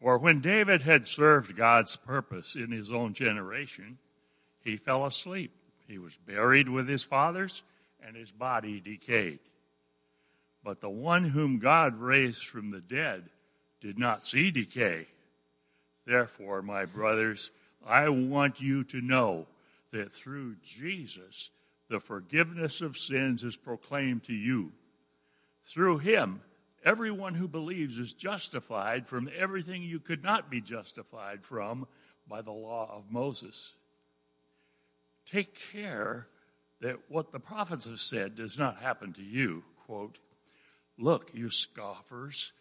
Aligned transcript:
For 0.00 0.18
when 0.18 0.40
David 0.40 0.82
had 0.82 1.06
served 1.06 1.56
God's 1.56 1.96
purpose 1.96 2.56
in 2.56 2.70
his 2.70 2.92
own 2.92 3.14
generation, 3.14 3.98
he 4.62 4.76
fell 4.76 5.06
asleep. 5.06 5.52
He 5.86 5.98
was 5.98 6.16
buried 6.16 6.68
with 6.68 6.88
his 6.88 7.04
fathers, 7.04 7.62
and 8.06 8.16
his 8.16 8.30
body 8.30 8.80
decayed. 8.80 9.40
But 10.62 10.80
the 10.80 10.90
one 10.90 11.24
whom 11.24 11.58
God 11.58 11.96
raised 11.96 12.44
from 12.46 12.70
the 12.70 12.80
dead 12.80 13.24
did 13.80 13.98
not 13.98 14.24
see 14.24 14.50
decay. 14.50 15.06
Therefore, 16.06 16.62
my 16.62 16.86
brothers, 16.86 17.50
I 17.86 18.08
want 18.08 18.60
you 18.60 18.84
to 18.84 19.00
know 19.00 19.46
that 19.90 20.12
through 20.12 20.56
Jesus, 20.62 21.50
the 21.88 22.00
forgiveness 22.00 22.80
of 22.80 22.96
sins 22.96 23.44
is 23.44 23.56
proclaimed 23.56 24.24
to 24.24 24.34
you. 24.34 24.72
Through 25.64 25.98
him, 25.98 26.40
everyone 26.84 27.34
who 27.34 27.48
believes 27.48 27.98
is 27.98 28.12
justified 28.12 29.06
from 29.06 29.28
everything 29.36 29.82
you 29.82 29.98
could 29.98 30.22
not 30.22 30.50
be 30.50 30.60
justified 30.60 31.42
from 31.42 31.86
by 32.28 32.42
the 32.42 32.52
law 32.52 32.90
of 32.94 33.10
Moses. 33.10 33.72
Take 35.24 35.58
care 35.72 36.26
that 36.80 36.98
what 37.08 37.32
the 37.32 37.40
prophets 37.40 37.88
have 37.88 38.00
said 38.00 38.34
does 38.34 38.58
not 38.58 38.76
happen 38.76 39.12
to 39.14 39.22
you. 39.22 39.64
Quote, 39.86 40.18
Look, 40.98 41.30
you 41.34 41.50
scoffers, 41.50 42.52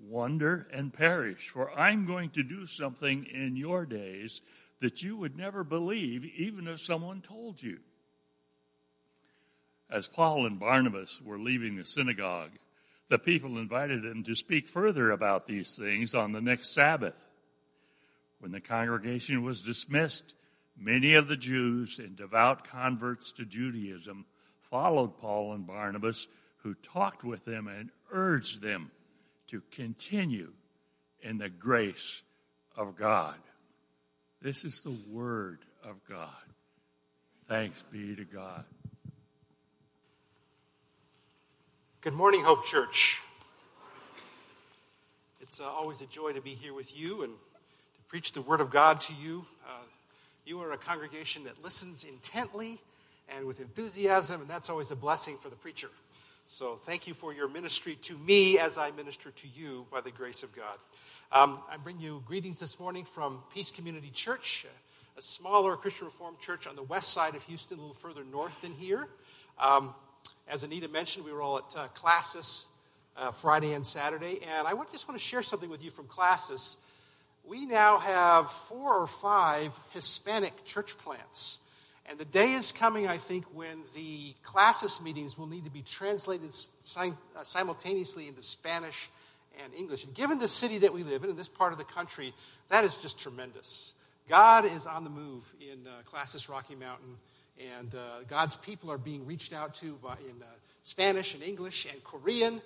wonder 0.00 0.66
and 0.72 0.92
perish, 0.92 1.48
for 1.48 1.70
I'm 1.78 2.06
going 2.06 2.30
to 2.30 2.42
do 2.42 2.66
something 2.66 3.24
in 3.24 3.56
your 3.56 3.84
days 3.84 4.40
that 4.80 5.02
you 5.02 5.16
would 5.16 5.36
never 5.36 5.62
believe, 5.62 6.24
even 6.24 6.66
if 6.66 6.80
someone 6.80 7.20
told 7.20 7.62
you. 7.62 7.78
As 9.90 10.06
Paul 10.06 10.46
and 10.46 10.58
Barnabas 10.58 11.20
were 11.22 11.38
leaving 11.38 11.76
the 11.76 11.84
synagogue, 11.84 12.52
the 13.08 13.18
people 13.18 13.58
invited 13.58 14.02
them 14.02 14.22
to 14.24 14.34
speak 14.34 14.68
further 14.68 15.10
about 15.10 15.46
these 15.46 15.76
things 15.76 16.14
on 16.14 16.32
the 16.32 16.40
next 16.40 16.72
Sabbath. 16.72 17.26
When 18.40 18.52
the 18.52 18.60
congregation 18.60 19.44
was 19.44 19.62
dismissed, 19.62 20.34
many 20.76 21.14
of 21.14 21.28
the 21.28 21.36
Jews 21.36 21.98
and 21.98 22.16
devout 22.16 22.64
converts 22.64 23.32
to 23.32 23.44
Judaism 23.44 24.26
followed 24.70 25.18
Paul 25.18 25.52
and 25.52 25.66
Barnabas, 25.66 26.26
who 26.62 26.74
talked 26.74 27.24
with 27.24 27.44
them 27.44 27.68
and 27.68 27.90
urged 28.10 28.62
them 28.62 28.90
to 29.48 29.62
continue 29.70 30.52
in 31.20 31.38
the 31.38 31.50
grace 31.50 32.24
of 32.76 32.96
God. 32.96 33.36
This 34.40 34.64
is 34.64 34.80
the 34.80 34.96
Word 35.08 35.60
of 35.84 36.02
God. 36.08 36.28
Thanks 37.48 37.84
be 37.92 38.16
to 38.16 38.24
God. 38.24 38.64
Good 42.02 42.14
morning, 42.14 42.40
Hope 42.40 42.64
Church. 42.64 43.22
It's 45.40 45.60
uh, 45.60 45.70
always 45.70 46.02
a 46.02 46.06
joy 46.06 46.32
to 46.32 46.40
be 46.40 46.50
here 46.50 46.74
with 46.74 46.98
you 46.98 47.22
and 47.22 47.32
to 47.32 48.02
preach 48.08 48.32
the 48.32 48.42
Word 48.42 48.60
of 48.60 48.70
God 48.70 49.00
to 49.02 49.14
you. 49.22 49.44
Uh, 49.64 49.84
you 50.44 50.60
are 50.62 50.72
a 50.72 50.76
congregation 50.76 51.44
that 51.44 51.62
listens 51.62 52.02
intently 52.02 52.80
and 53.28 53.46
with 53.46 53.60
enthusiasm, 53.60 54.40
and 54.40 54.50
that's 54.50 54.68
always 54.68 54.90
a 54.90 54.96
blessing 54.96 55.36
for 55.36 55.48
the 55.48 55.54
preacher. 55.54 55.90
So 56.44 56.74
thank 56.74 57.06
you 57.06 57.14
for 57.14 57.32
your 57.32 57.48
ministry 57.48 57.94
to 58.02 58.18
me 58.18 58.58
as 58.58 58.78
I 58.78 58.90
minister 58.90 59.30
to 59.30 59.46
you 59.54 59.86
by 59.92 60.00
the 60.00 60.10
grace 60.10 60.42
of 60.42 60.52
God. 60.56 60.78
Um, 61.30 61.62
I 61.70 61.76
bring 61.76 62.00
you 62.00 62.20
greetings 62.26 62.58
this 62.58 62.80
morning 62.80 63.04
from 63.04 63.44
Peace 63.54 63.70
Community 63.70 64.10
Church, 64.12 64.66
a 65.16 65.22
smaller 65.22 65.76
Christian 65.76 66.06
Reformed 66.06 66.40
church 66.40 66.66
on 66.66 66.74
the 66.74 66.82
west 66.82 67.12
side 67.12 67.36
of 67.36 67.44
Houston, 67.44 67.78
a 67.78 67.80
little 67.80 67.94
further 67.94 68.24
north 68.24 68.60
than 68.62 68.72
here. 68.72 69.06
Um, 69.56 69.94
as 70.52 70.64
Anita 70.64 70.86
mentioned, 70.86 71.24
we 71.24 71.32
were 71.32 71.40
all 71.40 71.58
at 71.58 71.74
uh, 71.76 71.88
Classis 71.94 72.68
uh, 73.16 73.30
Friday 73.30 73.72
and 73.72 73.86
Saturday, 73.86 74.40
and 74.58 74.68
I 74.68 74.74
just 74.92 75.08
want 75.08 75.18
to 75.18 75.24
share 75.24 75.40
something 75.42 75.70
with 75.70 75.82
you 75.82 75.90
from 75.90 76.04
Classis. 76.06 76.76
We 77.42 77.64
now 77.64 77.98
have 77.98 78.50
four 78.50 78.98
or 78.98 79.06
five 79.06 79.78
Hispanic 79.94 80.64
church 80.66 80.98
plants. 80.98 81.60
And 82.04 82.18
the 82.18 82.26
day 82.26 82.52
is 82.52 82.70
coming, 82.70 83.08
I 83.08 83.16
think, 83.16 83.46
when 83.54 83.82
the 83.94 84.34
Classis 84.44 85.00
meetings 85.00 85.38
will 85.38 85.46
need 85.46 85.64
to 85.64 85.70
be 85.70 85.80
translated 85.80 86.50
uh, 86.96 87.10
simultaneously 87.44 88.28
into 88.28 88.42
Spanish 88.42 89.08
and 89.64 89.72
English. 89.72 90.04
And 90.04 90.12
given 90.12 90.38
the 90.38 90.48
city 90.48 90.78
that 90.78 90.92
we 90.92 91.02
live 91.02 91.24
in, 91.24 91.30
in 91.30 91.36
this 91.36 91.48
part 91.48 91.72
of 91.72 91.78
the 91.78 91.84
country, 91.84 92.34
that 92.68 92.84
is 92.84 92.98
just 92.98 93.18
tremendous. 93.18 93.94
God 94.28 94.66
is 94.66 94.86
on 94.86 95.04
the 95.04 95.10
move 95.10 95.50
in 95.60 95.86
uh, 95.86 96.02
Classis 96.04 96.50
Rocky 96.50 96.74
Mountain, 96.74 97.16
and 97.78 97.94
uh, 97.94 97.98
God's 98.28 98.56
people 98.56 98.90
are 98.90 98.98
being 98.98 99.26
reached 99.26 99.52
out 99.52 99.74
to 99.76 99.94
by, 100.02 100.14
in 100.14 100.42
uh, 100.42 100.46
Spanish 100.82 101.34
and 101.34 101.42
English 101.42 101.86
and 101.90 102.02
Korean. 102.04 102.60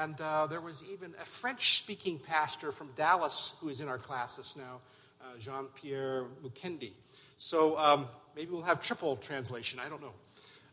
And 0.00 0.20
uh, 0.20 0.46
there 0.46 0.60
was 0.60 0.84
even 0.92 1.12
a 1.20 1.24
French 1.24 1.78
speaking 1.78 2.18
pastor 2.18 2.72
from 2.72 2.90
Dallas 2.96 3.54
who 3.60 3.68
is 3.68 3.80
in 3.80 3.88
our 3.88 3.98
Classis 3.98 4.56
now, 4.56 4.80
uh, 5.20 5.38
Jean 5.38 5.66
Pierre 5.74 6.24
Mukendi. 6.44 6.92
So 7.36 7.78
um, 7.78 8.06
maybe 8.36 8.52
we'll 8.52 8.62
have 8.62 8.80
triple 8.80 9.16
translation. 9.16 9.80
I 9.84 9.88
don't 9.88 10.00
know. 10.00 10.14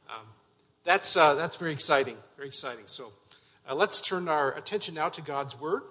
Um, 0.10 0.26
that's, 0.84 1.18
uh, 1.18 1.36
that's 1.36 1.56
very 1.56 1.72
exciting. 1.72 2.18
Very 2.38 2.48
exciting. 2.48 2.86
So 2.86 3.12
uh, 3.68 3.76
let's 3.76 4.02
turn 4.02 4.28
our 4.28 4.54
attention 4.54 4.96
now 4.96 5.10
to 5.10 5.22
God's 5.22 5.60
Word. 5.60 5.82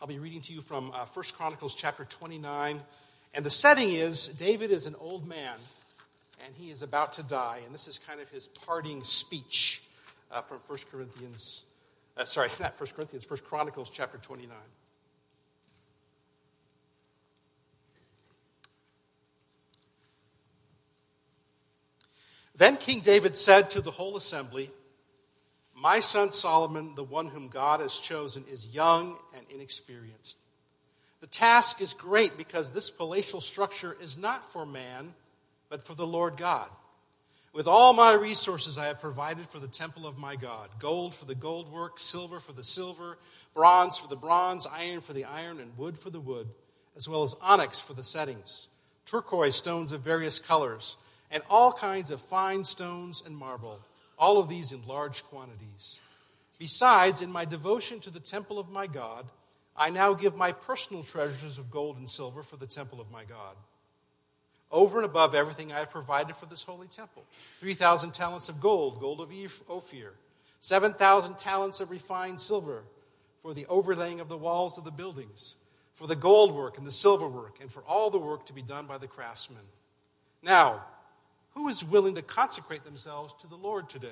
I'll 0.00 0.08
be 0.08 0.18
reading 0.18 0.42
to 0.42 0.52
you 0.52 0.60
from 0.60 0.92
1 0.92 1.06
Chronicles 1.34 1.74
chapter 1.74 2.04
29. 2.04 2.80
And 3.34 3.44
the 3.44 3.50
setting 3.50 3.90
is 3.90 4.28
David 4.28 4.70
is 4.70 4.86
an 4.86 4.94
old 5.00 5.26
man 5.26 5.56
and 6.44 6.54
he 6.54 6.70
is 6.70 6.82
about 6.82 7.14
to 7.14 7.22
die. 7.22 7.60
And 7.64 7.74
this 7.74 7.88
is 7.88 7.98
kind 7.98 8.20
of 8.20 8.28
his 8.28 8.48
parting 8.48 9.02
speech 9.04 9.82
uh, 10.30 10.40
from 10.40 10.58
1 10.66 10.78
Corinthians, 10.90 11.64
uh, 12.16 12.24
sorry, 12.24 12.50
not 12.60 12.78
1 12.78 12.90
Corinthians, 12.94 13.28
1 13.28 13.40
Chronicles 13.44 13.90
chapter 13.90 14.18
29. 14.18 14.56
Then 22.56 22.76
King 22.76 23.00
David 23.00 23.36
said 23.36 23.70
to 23.70 23.80
the 23.80 23.92
whole 23.92 24.16
assembly, 24.16 24.70
My 25.76 26.00
son 26.00 26.32
Solomon, 26.32 26.96
the 26.96 27.04
one 27.04 27.28
whom 27.28 27.46
God 27.46 27.78
has 27.78 27.96
chosen, 27.96 28.44
is 28.50 28.74
young 28.74 29.16
and 29.36 29.46
inexperienced. 29.48 30.38
The 31.20 31.28
task 31.28 31.80
is 31.80 31.94
great 31.94 32.36
because 32.36 32.72
this 32.72 32.90
palatial 32.90 33.40
structure 33.40 33.96
is 34.00 34.18
not 34.18 34.44
for 34.44 34.66
man 34.66 35.14
but 35.68 35.82
for 35.82 35.94
the 35.94 36.06
Lord 36.06 36.36
God. 36.36 36.68
With 37.52 37.66
all 37.66 37.92
my 37.92 38.12
resources, 38.12 38.78
I 38.78 38.86
have 38.86 39.00
provided 39.00 39.48
for 39.48 39.58
the 39.58 39.68
temple 39.68 40.06
of 40.06 40.18
my 40.18 40.36
God 40.36 40.68
gold 40.78 41.14
for 41.14 41.24
the 41.24 41.34
gold 41.34 41.72
work, 41.72 41.98
silver 41.98 42.40
for 42.40 42.52
the 42.52 42.62
silver, 42.62 43.18
bronze 43.54 43.98
for 43.98 44.08
the 44.08 44.16
bronze, 44.16 44.66
iron 44.66 45.00
for 45.00 45.12
the 45.12 45.24
iron, 45.24 45.58
and 45.60 45.76
wood 45.76 45.98
for 45.98 46.10
the 46.10 46.20
wood, 46.20 46.48
as 46.96 47.08
well 47.08 47.22
as 47.22 47.36
onyx 47.42 47.80
for 47.80 47.94
the 47.94 48.04
settings, 48.04 48.68
turquoise 49.06 49.56
stones 49.56 49.92
of 49.92 50.02
various 50.02 50.38
colors, 50.38 50.98
and 51.30 51.42
all 51.48 51.72
kinds 51.72 52.10
of 52.10 52.20
fine 52.20 52.64
stones 52.64 53.22
and 53.24 53.36
marble, 53.36 53.80
all 54.18 54.38
of 54.38 54.48
these 54.48 54.72
in 54.72 54.86
large 54.86 55.24
quantities. 55.24 56.00
Besides, 56.58 57.22
in 57.22 57.30
my 57.30 57.44
devotion 57.44 58.00
to 58.00 58.10
the 58.10 58.20
temple 58.20 58.58
of 58.58 58.68
my 58.68 58.86
God, 58.86 59.26
I 59.76 59.90
now 59.90 60.12
give 60.12 60.36
my 60.36 60.52
personal 60.52 61.02
treasures 61.02 61.56
of 61.56 61.70
gold 61.70 61.98
and 61.98 62.10
silver 62.10 62.42
for 62.42 62.56
the 62.56 62.66
temple 62.66 63.00
of 63.00 63.10
my 63.10 63.24
God 63.24 63.56
over 64.70 64.98
and 64.98 65.06
above 65.06 65.34
everything 65.34 65.72
I 65.72 65.78
have 65.78 65.90
provided 65.90 66.36
for 66.36 66.46
this 66.46 66.62
holy 66.62 66.86
temple 66.88 67.24
3,000 67.60 68.12
talents 68.12 68.48
of 68.48 68.60
gold, 68.60 69.00
gold 69.00 69.20
of 69.20 69.30
Ophir, 69.68 70.12
7,000 70.60 71.38
talents 71.38 71.80
of 71.80 71.90
refined 71.90 72.40
silver 72.40 72.82
for 73.42 73.54
the 73.54 73.66
overlaying 73.66 74.20
of 74.20 74.28
the 74.28 74.36
walls 74.36 74.78
of 74.78 74.84
the 74.84 74.90
buildings, 74.90 75.56
for 75.94 76.06
the 76.06 76.16
gold 76.16 76.54
work 76.54 76.76
and 76.76 76.86
the 76.86 76.92
silver 76.92 77.28
work, 77.28 77.58
and 77.60 77.70
for 77.70 77.82
all 77.82 78.10
the 78.10 78.18
work 78.18 78.46
to 78.46 78.52
be 78.52 78.62
done 78.62 78.86
by 78.86 78.98
the 78.98 79.06
craftsmen. 79.06 79.62
Now, 80.42 80.84
who 81.54 81.68
is 81.68 81.84
willing 81.84 82.14
to 82.16 82.22
consecrate 82.22 82.84
themselves 82.84 83.34
to 83.40 83.46
the 83.46 83.56
Lord 83.56 83.88
today? 83.88 84.08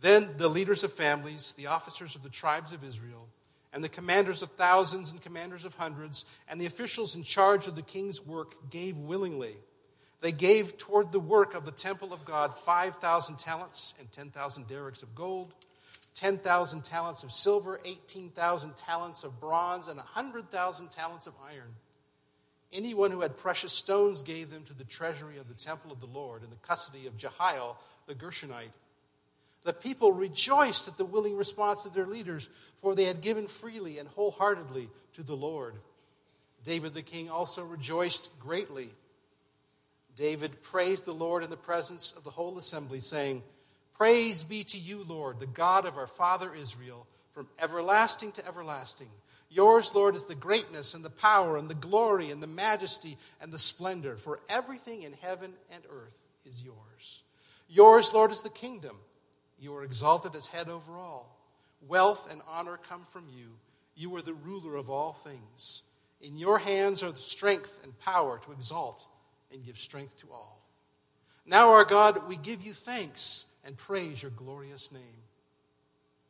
Then 0.00 0.30
the 0.36 0.48
leaders 0.48 0.84
of 0.84 0.92
families, 0.92 1.54
the 1.54 1.66
officers 1.66 2.14
of 2.14 2.22
the 2.22 2.28
tribes 2.28 2.72
of 2.72 2.84
Israel, 2.84 3.26
and 3.72 3.82
the 3.82 3.88
commanders 3.88 4.42
of 4.42 4.50
thousands 4.52 5.12
and 5.12 5.20
commanders 5.20 5.64
of 5.64 5.74
hundreds, 5.74 6.24
and 6.48 6.60
the 6.60 6.66
officials 6.66 7.16
in 7.16 7.22
charge 7.22 7.66
of 7.66 7.74
the 7.74 7.82
king's 7.82 8.24
work 8.24 8.70
gave 8.70 8.96
willingly. 8.96 9.56
They 10.20 10.32
gave 10.32 10.78
toward 10.78 11.12
the 11.12 11.20
work 11.20 11.54
of 11.54 11.64
the 11.64 11.72
temple 11.72 12.12
of 12.12 12.24
God 12.24 12.54
5,000 12.54 13.38
talents 13.38 13.94
and 13.98 14.10
10,000 14.10 14.66
darics 14.66 15.02
of 15.02 15.14
gold, 15.14 15.52
10,000 16.14 16.82
talents 16.82 17.22
of 17.22 17.32
silver, 17.32 17.80
18,000 17.84 18.76
talents 18.76 19.24
of 19.24 19.38
bronze, 19.38 19.88
and 19.88 19.98
100,000 19.98 20.90
talents 20.90 21.26
of 21.26 21.34
iron. 21.46 21.74
Anyone 22.72 23.10
who 23.10 23.20
had 23.20 23.36
precious 23.36 23.72
stones 23.72 24.22
gave 24.22 24.50
them 24.50 24.64
to 24.64 24.74
the 24.74 24.84
treasury 24.84 25.38
of 25.38 25.48
the 25.48 25.54
temple 25.54 25.92
of 25.92 26.00
the 26.00 26.06
Lord 26.06 26.42
in 26.42 26.50
the 26.50 26.56
custody 26.56 27.06
of 27.06 27.16
Jehiel 27.16 27.76
the 28.06 28.14
Gershonite 28.14 28.72
the 29.66 29.72
people 29.72 30.12
rejoiced 30.12 30.88
at 30.88 30.96
the 30.96 31.04
willing 31.04 31.36
response 31.36 31.84
of 31.84 31.92
their 31.92 32.06
leaders, 32.06 32.48
for 32.80 32.94
they 32.94 33.04
had 33.04 33.20
given 33.20 33.48
freely 33.48 33.98
and 33.98 34.08
wholeheartedly 34.08 34.88
to 35.14 35.22
the 35.22 35.36
Lord. 35.36 35.74
David 36.64 36.94
the 36.94 37.02
king 37.02 37.28
also 37.28 37.64
rejoiced 37.64 38.30
greatly. 38.40 38.90
David 40.14 40.62
praised 40.62 41.04
the 41.04 41.12
Lord 41.12 41.44
in 41.44 41.50
the 41.50 41.56
presence 41.56 42.12
of 42.12 42.24
the 42.24 42.30
whole 42.30 42.56
assembly, 42.58 43.00
saying, 43.00 43.42
Praise 43.94 44.42
be 44.42 44.62
to 44.64 44.78
you, 44.78 45.04
Lord, 45.06 45.40
the 45.40 45.46
God 45.46 45.84
of 45.84 45.96
our 45.96 46.06
father 46.06 46.54
Israel, 46.54 47.06
from 47.32 47.48
everlasting 47.58 48.32
to 48.32 48.46
everlasting. 48.46 49.10
Yours, 49.50 49.94
Lord, 49.94 50.14
is 50.14 50.26
the 50.26 50.34
greatness 50.34 50.94
and 50.94 51.04
the 51.04 51.10
power 51.10 51.56
and 51.56 51.68
the 51.68 51.74
glory 51.74 52.30
and 52.30 52.42
the 52.42 52.46
majesty 52.46 53.16
and 53.40 53.52
the 53.52 53.58
splendor, 53.58 54.16
for 54.16 54.40
everything 54.48 55.02
in 55.02 55.12
heaven 55.14 55.52
and 55.72 55.82
earth 55.90 56.22
is 56.44 56.62
yours. 56.62 57.22
Yours, 57.68 58.14
Lord, 58.14 58.32
is 58.32 58.42
the 58.42 58.48
kingdom. 58.48 58.96
You 59.58 59.74
are 59.74 59.84
exalted 59.84 60.34
as 60.34 60.48
head 60.48 60.68
over 60.68 60.96
all. 60.96 61.36
Wealth 61.86 62.28
and 62.30 62.40
honor 62.48 62.78
come 62.88 63.04
from 63.04 63.26
you. 63.34 63.46
You 63.94 64.14
are 64.16 64.22
the 64.22 64.34
ruler 64.34 64.76
of 64.76 64.90
all 64.90 65.12
things. 65.12 65.82
In 66.20 66.38
your 66.38 66.58
hands 66.58 67.02
are 67.02 67.12
the 67.12 67.20
strength 67.20 67.80
and 67.82 67.98
power 68.00 68.38
to 68.44 68.52
exalt 68.52 69.06
and 69.52 69.64
give 69.64 69.78
strength 69.78 70.18
to 70.20 70.26
all. 70.32 70.60
Now, 71.46 71.70
our 71.70 71.84
God, 71.84 72.28
we 72.28 72.36
give 72.36 72.62
you 72.62 72.72
thanks 72.72 73.46
and 73.64 73.76
praise 73.76 74.22
your 74.22 74.32
glorious 74.32 74.90
name. 74.90 75.02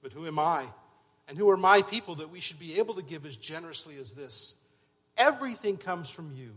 But 0.02 0.12
who 0.12 0.26
am 0.26 0.38
I? 0.38 0.67
And 1.29 1.37
who 1.37 1.50
are 1.50 1.56
my 1.56 1.82
people 1.82 2.17
that 2.17 2.31
we 2.31 2.40
should 2.40 2.58
be 2.58 2.79
able 2.79 2.94
to 2.94 3.02
give 3.02 3.26
as 3.26 3.37
generously 3.37 3.96
as 3.99 4.12
this? 4.12 4.56
Everything 5.17 5.76
comes 5.76 6.11
from 6.11 6.32
you, 6.37 6.52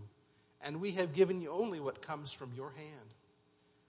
and 0.62 0.82
we 0.82 0.92
have 0.92 1.14
given 1.14 1.42
you 1.42 1.50
only 1.50 1.80
what 1.80 2.02
comes 2.02 2.32
from 2.32 2.52
your 2.56 2.72
hand. 2.72 3.10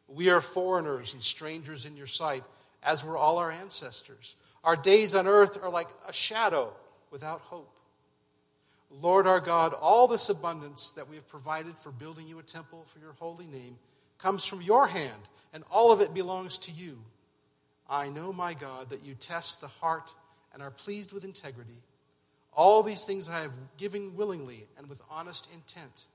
We 0.08 0.30
are 0.30 0.40
foreigners 0.40 1.12
and 1.12 1.22
strangers 1.22 1.86
in 1.86 1.96
your 1.96 2.06
sight, 2.06 2.44
as 2.82 3.04
were 3.04 3.16
all 3.16 3.38
our 3.38 3.50
ancestors. 3.50 4.36
Our 4.64 4.76
days 4.76 5.14
on 5.14 5.26
earth 5.26 5.58
are 5.62 5.70
like 5.70 5.88
a 6.06 6.12
shadow 6.12 6.72
without 7.10 7.40
hope. 7.40 7.76
Lord 8.90 9.26
our 9.26 9.40
God, 9.40 9.72
all 9.72 10.08
this 10.08 10.28
abundance 10.28 10.92
that 10.92 11.08
we 11.08 11.16
have 11.16 11.28
provided 11.28 11.78
for 11.78 11.92
building 11.92 12.26
you 12.26 12.38
a 12.38 12.42
temple 12.42 12.84
for 12.86 12.98
your 12.98 13.12
holy 13.12 13.46
name 13.46 13.78
comes 14.18 14.44
from 14.44 14.60
your 14.60 14.86
hand, 14.86 15.22
and 15.52 15.64
all 15.70 15.92
of 15.92 16.00
it 16.00 16.12
belongs 16.12 16.58
to 16.58 16.72
you. 16.72 16.98
I 17.88 18.08
know, 18.08 18.32
my 18.32 18.54
God, 18.54 18.90
that 18.90 19.04
you 19.04 19.14
test 19.14 19.60
the 19.60 19.68
heart 19.68 20.12
and 20.52 20.62
are 20.62 20.70
pleased 20.70 21.12
with 21.12 21.24
integrity. 21.24 21.80
All 22.52 22.82
these 22.82 23.04
things 23.04 23.28
I 23.28 23.40
have 23.40 23.52
given 23.76 24.16
willingly 24.16 24.66
and 24.76 24.88
with 24.88 25.02
honest 25.10 25.48
intent. 25.52 26.06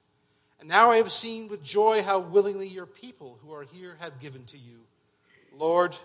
And 0.59 0.69
now 0.69 0.91
I 0.91 0.97
have 0.97 1.11
seen 1.11 1.47
with 1.47 1.63
joy 1.63 2.03
how 2.03 2.19
willingly 2.19 2.67
your 2.67 2.85
people 2.85 3.39
who 3.41 3.53
are 3.53 3.63
here 3.63 3.95
have 3.99 4.19
given 4.19 4.43
to 4.45 4.57
you. 4.57 4.79
Lord, 5.57 5.95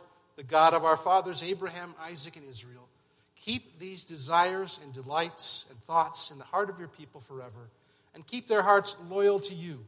the 0.40 0.44
God 0.44 0.72
of 0.72 0.86
our 0.86 0.96
fathers, 0.96 1.42
Abraham, 1.42 1.94
Isaac, 2.00 2.34
and 2.36 2.48
Israel, 2.48 2.88
keep 3.36 3.78
these 3.78 4.06
desires 4.06 4.80
and 4.82 4.90
delights 4.90 5.66
and 5.68 5.78
thoughts 5.78 6.30
in 6.30 6.38
the 6.38 6.44
heart 6.44 6.70
of 6.70 6.78
your 6.78 6.88
people 6.88 7.20
forever, 7.20 7.68
and 8.14 8.26
keep 8.26 8.48
their 8.48 8.62
hearts 8.62 8.96
loyal 9.10 9.38
to 9.40 9.54
you. 9.54 9.84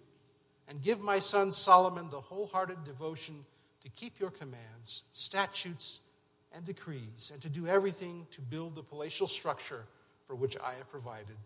And 0.69 0.83
give 0.83 1.01
my 1.01 1.21
son 1.21 1.53
Solomon 1.53 2.11
the 2.11 2.21
wholehearted 2.21 2.85
devotion 2.85 3.47
to 3.83 3.89
keep 3.97 4.21
your 4.21 4.29
commands, 4.29 5.05
statutes, 5.13 6.03
and 6.55 6.67
decrees, 6.67 7.31
and 7.33 7.41
to 7.41 7.49
do 7.49 7.67
everything 7.67 8.27
to 8.33 8.43
build 8.43 8.75
the 8.75 8.83
palatial 8.83 9.29
structure 9.29 9.87
for 10.27 10.35
which 10.35 10.59
I 10.59 10.75
have 10.75 10.91
provided. 10.91 11.37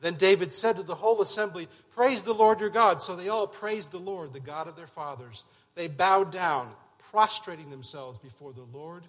Then 0.00 0.14
David 0.14 0.52
said 0.52 0.74
to 0.78 0.82
the 0.82 0.96
whole 0.96 1.22
assembly, 1.22 1.68
Praise 1.92 2.24
the 2.24 2.34
Lord 2.34 2.58
your 2.58 2.68
God. 2.68 3.00
So 3.00 3.14
they 3.14 3.28
all 3.28 3.46
praised 3.46 3.92
the 3.92 3.98
Lord, 3.98 4.32
the 4.32 4.40
God 4.40 4.66
of 4.66 4.74
their 4.74 4.88
fathers. 4.88 5.44
They 5.76 5.86
bowed 5.86 6.32
down, 6.32 6.72
prostrating 7.14 7.70
themselves 7.70 8.18
before 8.18 8.52
the 8.52 8.66
Lord 8.76 9.04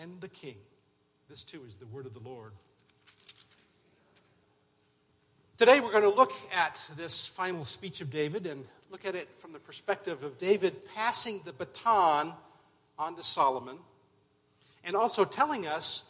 and 0.00 0.18
the 0.22 0.28
king. 0.28 0.56
This 1.28 1.44
too 1.44 1.60
is 1.66 1.76
the 1.76 1.84
word 1.84 2.06
of 2.06 2.14
the 2.14 2.26
Lord. 2.26 2.50
Today 5.58 5.80
we're 5.80 5.90
going 5.90 6.02
to 6.02 6.08
look 6.08 6.32
at 6.54 6.88
this 6.96 7.26
final 7.26 7.66
speech 7.66 8.00
of 8.00 8.08
David 8.08 8.46
and 8.46 8.64
look 8.90 9.04
at 9.04 9.14
it 9.14 9.28
from 9.36 9.52
the 9.52 9.58
perspective 9.58 10.24
of 10.24 10.38
David 10.38 10.86
passing 10.94 11.42
the 11.44 11.52
baton 11.52 12.32
on 12.98 13.16
to 13.16 13.22
Solomon 13.22 13.76
and 14.82 14.96
also 14.96 15.26
telling 15.26 15.66
us 15.66 16.04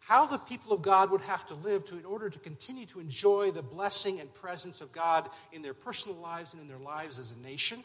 how 0.00 0.26
the 0.26 0.36
people 0.36 0.74
of 0.74 0.82
God 0.82 1.10
would 1.10 1.22
have 1.22 1.46
to 1.46 1.54
live 1.54 1.86
to, 1.86 1.96
in 1.96 2.04
order 2.04 2.28
to 2.28 2.38
continue 2.40 2.84
to 2.84 3.00
enjoy 3.00 3.50
the 3.50 3.62
blessing 3.62 4.20
and 4.20 4.30
presence 4.34 4.82
of 4.82 4.92
God 4.92 5.30
in 5.54 5.62
their 5.62 5.72
personal 5.72 6.18
lives 6.18 6.52
and 6.52 6.60
in 6.60 6.68
their 6.68 6.76
lives 6.76 7.18
as 7.18 7.32
a 7.32 7.38
nation. 7.38 7.82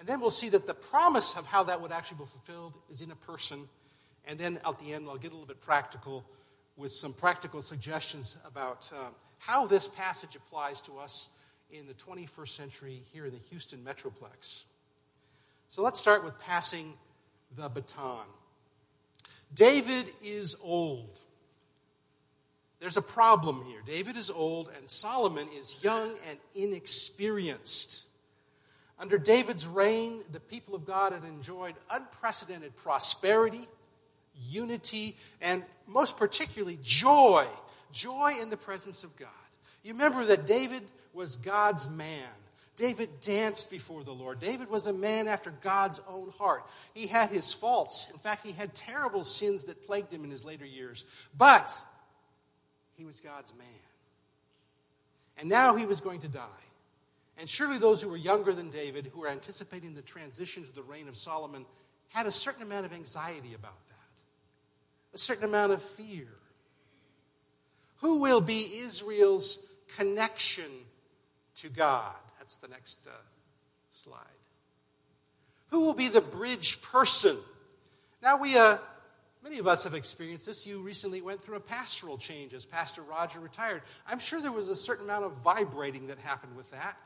And 0.00 0.08
then 0.08 0.18
we'll 0.18 0.30
see 0.30 0.48
that 0.48 0.66
the 0.66 0.74
promise 0.74 1.36
of 1.36 1.46
how 1.46 1.64
that 1.64 1.82
would 1.82 1.92
actually 1.92 2.18
be 2.18 2.24
fulfilled 2.24 2.72
is 2.90 3.02
in 3.02 3.10
a 3.10 3.16
person. 3.16 3.68
And 4.26 4.38
then 4.38 4.58
at 4.66 4.78
the 4.78 4.94
end, 4.94 5.06
I'll 5.06 5.18
get 5.18 5.30
a 5.30 5.34
little 5.34 5.46
bit 5.46 5.60
practical 5.60 6.24
with 6.78 6.90
some 6.90 7.12
practical 7.12 7.60
suggestions 7.60 8.38
about 8.46 8.90
uh, 8.96 9.10
how 9.38 9.66
this 9.66 9.86
passage 9.86 10.36
applies 10.36 10.80
to 10.82 10.98
us 10.98 11.28
in 11.70 11.86
the 11.86 11.92
21st 11.94 12.48
century 12.48 13.02
here 13.12 13.26
in 13.26 13.32
the 13.32 13.38
Houston 13.50 13.80
Metroplex. 13.84 14.64
So 15.68 15.82
let's 15.82 16.00
start 16.00 16.24
with 16.24 16.38
passing 16.38 16.94
the 17.56 17.68
baton. 17.68 18.24
David 19.54 20.06
is 20.24 20.56
old. 20.62 21.18
There's 22.80 22.96
a 22.96 23.02
problem 23.02 23.62
here. 23.64 23.80
David 23.84 24.16
is 24.16 24.30
old, 24.30 24.70
and 24.78 24.88
Solomon 24.88 25.46
is 25.58 25.76
young 25.82 26.10
and 26.30 26.38
inexperienced. 26.54 28.08
Under 29.00 29.16
David's 29.16 29.66
reign, 29.66 30.20
the 30.30 30.40
people 30.40 30.74
of 30.74 30.84
God 30.84 31.12
had 31.12 31.24
enjoyed 31.24 31.74
unprecedented 31.90 32.76
prosperity, 32.76 33.66
unity, 34.48 35.16
and 35.40 35.64
most 35.86 36.18
particularly 36.18 36.78
joy. 36.82 37.46
Joy 37.92 38.34
in 38.40 38.50
the 38.50 38.58
presence 38.58 39.02
of 39.02 39.16
God. 39.16 39.28
You 39.82 39.94
remember 39.94 40.26
that 40.26 40.46
David 40.46 40.82
was 41.14 41.36
God's 41.36 41.88
man. 41.88 42.28
David 42.76 43.08
danced 43.22 43.70
before 43.70 44.04
the 44.04 44.12
Lord. 44.12 44.38
David 44.38 44.70
was 44.70 44.86
a 44.86 44.92
man 44.92 45.28
after 45.28 45.50
God's 45.62 46.00
own 46.06 46.30
heart. 46.38 46.62
He 46.94 47.06
had 47.06 47.30
his 47.30 47.52
faults. 47.52 48.10
In 48.10 48.18
fact, 48.18 48.44
he 48.44 48.52
had 48.52 48.74
terrible 48.74 49.24
sins 49.24 49.64
that 49.64 49.86
plagued 49.86 50.12
him 50.12 50.24
in 50.24 50.30
his 50.30 50.44
later 50.44 50.66
years. 50.66 51.06
But 51.36 51.74
he 52.96 53.04
was 53.06 53.22
God's 53.22 53.54
man. 53.54 53.66
And 55.38 55.48
now 55.48 55.74
he 55.74 55.86
was 55.86 56.02
going 56.02 56.20
to 56.20 56.28
die. 56.28 56.44
And 57.40 57.48
surely 57.48 57.78
those 57.78 58.02
who 58.02 58.10
were 58.10 58.18
younger 58.18 58.52
than 58.52 58.68
David, 58.68 59.10
who 59.12 59.20
were 59.20 59.28
anticipating 59.28 59.94
the 59.94 60.02
transition 60.02 60.62
to 60.62 60.74
the 60.74 60.82
reign 60.82 61.08
of 61.08 61.16
Solomon, 61.16 61.64
had 62.10 62.26
a 62.26 62.32
certain 62.32 62.62
amount 62.62 62.84
of 62.84 62.92
anxiety 62.92 63.54
about 63.54 63.86
that, 63.88 65.14
a 65.14 65.18
certain 65.18 65.44
amount 65.44 65.72
of 65.72 65.82
fear. 65.82 66.28
Who 68.02 68.18
will 68.18 68.42
be 68.42 68.80
Israel's 68.80 69.64
connection 69.96 70.70
to 71.56 71.70
God? 71.70 72.14
That's 72.38 72.58
the 72.58 72.68
next 72.68 73.06
uh, 73.06 73.10
slide. 73.90 74.18
Who 75.70 75.80
will 75.80 75.94
be 75.94 76.08
the 76.08 76.20
bridge 76.20 76.82
person? 76.82 77.38
Now, 78.22 78.36
we, 78.36 78.58
uh, 78.58 78.76
many 79.42 79.58
of 79.58 79.66
us 79.66 79.84
have 79.84 79.94
experienced 79.94 80.44
this. 80.44 80.66
You 80.66 80.80
recently 80.80 81.22
went 81.22 81.40
through 81.40 81.56
a 81.56 81.60
pastoral 81.60 82.18
change 82.18 82.52
as 82.52 82.66
Pastor 82.66 83.00
Roger 83.02 83.40
retired. 83.40 83.80
I'm 84.06 84.18
sure 84.18 84.42
there 84.42 84.52
was 84.52 84.68
a 84.68 84.76
certain 84.76 85.06
amount 85.06 85.24
of 85.24 85.32
vibrating 85.38 86.08
that 86.08 86.18
happened 86.18 86.54
with 86.54 86.70
that. 86.72 86.98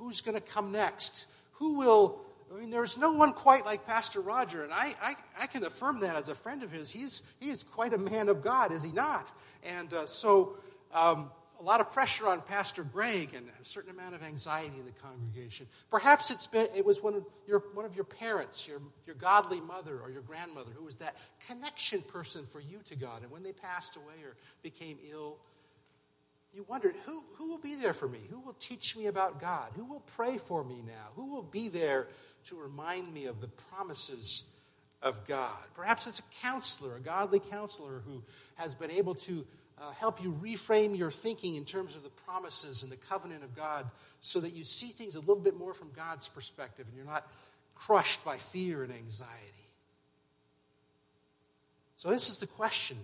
Who's 0.00 0.22
going 0.22 0.34
to 0.34 0.40
come 0.40 0.72
next? 0.72 1.26
Who 1.52 1.74
will 1.74 2.20
I 2.52 2.58
mean, 2.58 2.70
there's 2.70 2.98
no 2.98 3.12
one 3.12 3.32
quite 3.32 3.64
like 3.64 3.86
Pastor 3.86 4.20
Roger, 4.20 4.64
and 4.64 4.72
I, 4.72 4.92
I, 5.00 5.14
I, 5.42 5.46
can 5.46 5.62
affirm 5.62 6.00
that 6.00 6.16
as 6.16 6.28
a 6.28 6.34
friend 6.34 6.64
of 6.64 6.72
his. 6.72 6.90
He's, 6.90 7.22
he 7.38 7.48
is 7.48 7.62
quite 7.62 7.94
a 7.94 7.98
man 7.98 8.28
of 8.28 8.42
God, 8.42 8.72
is 8.72 8.82
he 8.82 8.90
not? 8.90 9.30
And 9.62 9.94
uh, 9.94 10.06
so 10.06 10.56
um, 10.92 11.30
a 11.60 11.62
lot 11.62 11.80
of 11.80 11.92
pressure 11.92 12.26
on 12.26 12.40
Pastor 12.40 12.82
Greg 12.82 13.34
and 13.34 13.46
a 13.60 13.64
certain 13.64 13.90
amount 13.90 14.14
of 14.14 14.22
anxiety 14.22 14.78
in 14.78 14.84
the 14.86 14.92
congregation. 14.92 15.66
Perhaps 15.90 16.30
it's 16.30 16.46
been, 16.46 16.68
it 16.74 16.84
was 16.84 17.02
one 17.02 17.14
of 17.14 17.24
your, 17.46 17.62
one 17.74 17.84
of 17.84 17.94
your 17.94 18.04
parents, 18.04 18.66
your, 18.66 18.80
your 19.06 19.14
godly 19.16 19.60
mother 19.60 20.00
or 20.00 20.10
your 20.10 20.22
grandmother, 20.22 20.70
who 20.76 20.84
was 20.84 20.96
that 20.96 21.16
connection 21.46 22.00
person 22.02 22.46
for 22.46 22.60
you 22.60 22.78
to 22.86 22.96
God. 22.96 23.22
And 23.22 23.30
when 23.30 23.42
they 23.42 23.52
passed 23.52 23.96
away 23.96 24.24
or 24.24 24.34
became 24.62 24.98
ill, 25.12 25.38
you 26.54 26.64
wondered 26.68 26.96
who, 27.06 27.22
who 27.36 27.50
will 27.50 27.58
be 27.58 27.76
there 27.76 27.94
for 27.94 28.08
me? 28.08 28.18
Who 28.30 28.40
will 28.40 28.56
teach 28.58 28.96
me 28.96 29.06
about 29.06 29.40
God? 29.40 29.70
Who 29.76 29.84
will 29.84 30.02
pray 30.16 30.38
for 30.38 30.64
me 30.64 30.82
now? 30.86 31.08
Who 31.14 31.32
will 31.32 31.42
be 31.42 31.68
there 31.68 32.08
to 32.46 32.56
remind 32.56 33.12
me 33.12 33.26
of 33.26 33.40
the 33.40 33.48
promises 33.48 34.44
of 35.02 35.26
God? 35.26 35.62
Perhaps 35.74 36.06
it's 36.06 36.18
a 36.18 36.42
counselor, 36.42 36.96
a 36.96 37.00
godly 37.00 37.38
counselor 37.38 38.02
who 38.04 38.22
has 38.56 38.74
been 38.74 38.90
able 38.90 39.14
to 39.16 39.46
uh, 39.80 39.90
help 39.92 40.22
you 40.22 40.36
reframe 40.42 40.96
your 40.96 41.10
thinking 41.10 41.54
in 41.54 41.64
terms 41.64 41.94
of 41.94 42.02
the 42.02 42.10
promises 42.10 42.82
and 42.82 42.90
the 42.90 42.96
covenant 42.96 43.44
of 43.44 43.54
God 43.54 43.90
so 44.20 44.40
that 44.40 44.54
you 44.54 44.64
see 44.64 44.88
things 44.88 45.16
a 45.16 45.20
little 45.20 45.36
bit 45.36 45.56
more 45.56 45.72
from 45.72 45.90
God's 45.94 46.28
perspective 46.28 46.86
and 46.86 46.96
you're 46.96 47.06
not 47.06 47.26
crushed 47.74 48.24
by 48.24 48.36
fear 48.36 48.82
and 48.82 48.92
anxiety. 48.92 49.30
So, 51.96 52.10
this 52.10 52.28
is 52.28 52.38
the 52.38 52.46
question. 52.46 52.96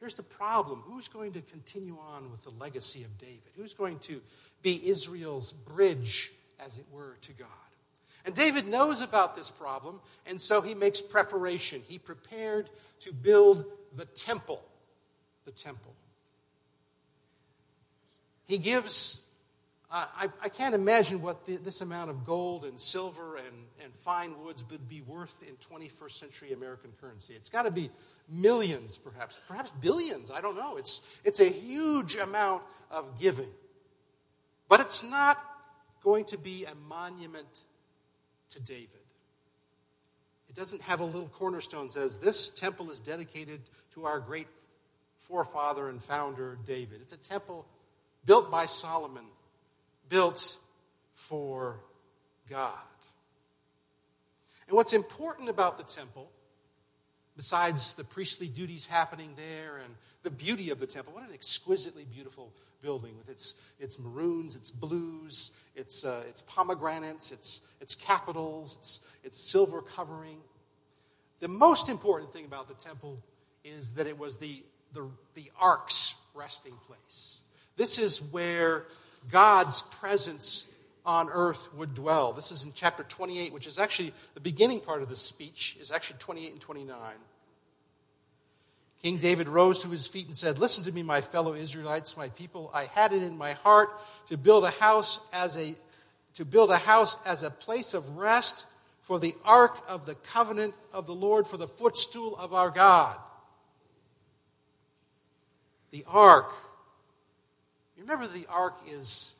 Here's 0.00 0.14
the 0.14 0.22
problem 0.22 0.82
who's 0.86 1.08
going 1.08 1.32
to 1.32 1.40
continue 1.40 1.96
on 1.98 2.30
with 2.30 2.44
the 2.44 2.50
legacy 2.50 3.04
of 3.04 3.18
David? 3.18 3.40
Who's 3.56 3.74
going 3.74 3.98
to 4.00 4.20
be 4.62 4.88
Israel's 4.88 5.52
bridge, 5.52 6.32
as 6.64 6.78
it 6.78 6.84
were, 6.92 7.16
to 7.22 7.32
God? 7.32 7.48
And 8.24 8.34
David 8.34 8.66
knows 8.66 9.02
about 9.02 9.36
this 9.36 9.50
problem, 9.50 10.00
and 10.26 10.40
so 10.40 10.60
he 10.60 10.74
makes 10.74 11.00
preparation. 11.00 11.82
He 11.86 11.98
prepared 11.98 12.68
to 13.00 13.12
build 13.12 13.64
the 13.94 14.04
temple 14.04 14.62
the 15.46 15.52
temple. 15.52 15.94
He 18.46 18.58
gives 18.58 19.25
I, 19.88 20.28
I 20.42 20.48
can't 20.48 20.74
imagine 20.74 21.22
what 21.22 21.46
the, 21.46 21.56
this 21.56 21.80
amount 21.80 22.10
of 22.10 22.24
gold 22.24 22.64
and 22.64 22.78
silver 22.78 23.36
and, 23.36 23.56
and 23.82 23.94
fine 23.94 24.34
woods 24.42 24.64
would 24.70 24.88
be 24.88 25.00
worth 25.02 25.44
in 25.46 25.54
21st 25.56 26.10
century 26.10 26.52
American 26.52 26.90
currency. 27.00 27.34
It's 27.34 27.50
got 27.50 27.62
to 27.62 27.70
be 27.70 27.90
millions, 28.28 28.98
perhaps, 28.98 29.40
perhaps 29.46 29.70
billions. 29.80 30.32
I 30.32 30.40
don't 30.40 30.56
know. 30.56 30.76
It's, 30.76 31.02
it's 31.24 31.38
a 31.38 31.48
huge 31.48 32.16
amount 32.16 32.62
of 32.90 33.20
giving. 33.20 33.50
But 34.68 34.80
it's 34.80 35.04
not 35.04 35.42
going 36.02 36.24
to 36.26 36.38
be 36.38 36.64
a 36.64 36.74
monument 36.88 37.60
to 38.50 38.60
David. 38.60 38.88
It 40.48 40.56
doesn't 40.56 40.82
have 40.82 41.00
a 41.00 41.04
little 41.04 41.28
cornerstone 41.28 41.86
that 41.86 41.92
says, 41.92 42.18
This 42.18 42.50
temple 42.50 42.90
is 42.90 42.98
dedicated 42.98 43.60
to 43.94 44.04
our 44.06 44.18
great 44.18 44.48
forefather 45.18 45.88
and 45.88 46.02
founder, 46.02 46.58
David. 46.64 47.00
It's 47.02 47.12
a 47.12 47.18
temple 47.18 47.66
built 48.24 48.50
by 48.50 48.66
Solomon, 48.66 49.24
built 50.08 50.58
for 51.14 51.80
God. 52.48 52.72
And 54.68 54.76
what's 54.76 54.92
important 54.92 55.48
about 55.48 55.76
the 55.76 55.84
temple, 55.84 56.30
besides 57.36 57.94
the 57.94 58.04
priestly 58.04 58.48
duties 58.48 58.86
happening 58.86 59.34
there 59.36 59.78
and 59.78 59.94
the 60.22 60.30
beauty 60.30 60.70
of 60.70 60.80
the 60.80 60.86
temple, 60.86 61.12
what 61.14 61.22
an 61.22 61.34
exquisitely 61.34 62.04
beautiful 62.12 62.52
building 62.82 63.16
with 63.16 63.28
its, 63.28 63.60
its 63.78 63.98
maroons, 63.98 64.56
its 64.56 64.70
blues, 64.70 65.52
its, 65.74 66.04
uh, 66.04 66.22
its 66.28 66.42
pomegranates, 66.42 67.32
its, 67.32 67.62
its 67.80 67.94
capitals, 67.94 68.76
its, 68.76 69.06
its 69.24 69.38
silver 69.38 69.82
covering. 69.82 70.38
The 71.40 71.48
most 71.48 71.88
important 71.88 72.30
thing 72.32 72.44
about 72.44 72.68
the 72.68 72.74
temple 72.74 73.18
is 73.64 73.92
that 73.94 74.06
it 74.06 74.18
was 74.18 74.38
the, 74.38 74.62
the, 74.92 75.08
the 75.34 75.50
ark's 75.60 76.14
resting 76.34 76.74
place. 76.86 77.42
This 77.76 77.98
is 77.98 78.22
where 78.22 78.86
God's 79.30 79.82
presence 79.82 80.66
on 81.04 81.28
earth 81.30 81.72
would 81.74 81.94
dwell. 81.94 82.32
This 82.32 82.50
is 82.50 82.64
in 82.64 82.72
chapter 82.74 83.04
28, 83.04 83.52
which 83.52 83.66
is 83.66 83.78
actually 83.78 84.12
the 84.34 84.40
beginning 84.40 84.80
part 84.80 85.02
of 85.02 85.08
the 85.08 85.16
speech, 85.16 85.76
is 85.80 85.90
actually 85.90 86.18
28 86.18 86.52
and 86.52 86.60
29. 86.60 86.98
King 89.02 89.18
David 89.18 89.48
rose 89.48 89.80
to 89.80 89.88
his 89.88 90.06
feet 90.06 90.26
and 90.26 90.36
said, 90.36 90.58
Listen 90.58 90.84
to 90.84 90.92
me, 90.92 91.02
my 91.02 91.20
fellow 91.20 91.54
Israelites, 91.54 92.16
my 92.16 92.28
people. 92.30 92.70
I 92.74 92.86
had 92.86 93.12
it 93.12 93.22
in 93.22 93.38
my 93.38 93.52
heart 93.52 93.90
to 94.28 94.36
build 94.36 94.64
a 94.64 94.70
house 94.70 95.20
as 95.32 95.56
a 95.56 95.74
to 96.34 96.44
build 96.44 96.70
a 96.70 96.76
house 96.76 97.16
as 97.24 97.42
a 97.42 97.50
place 97.50 97.94
of 97.94 98.18
rest 98.18 98.66
for 99.00 99.18
the 99.18 99.34
ark 99.44 99.78
of 99.88 100.04
the 100.04 100.16
covenant 100.16 100.74
of 100.92 101.06
the 101.06 101.14
Lord, 101.14 101.46
for 101.46 101.56
the 101.56 101.68
footstool 101.68 102.36
of 102.36 102.52
our 102.52 102.70
God. 102.70 103.16
The 105.92 106.04
ark 106.08 106.52
remember 108.06 108.32
the 108.32 108.46
ark 108.48 108.78
is 108.88 109.34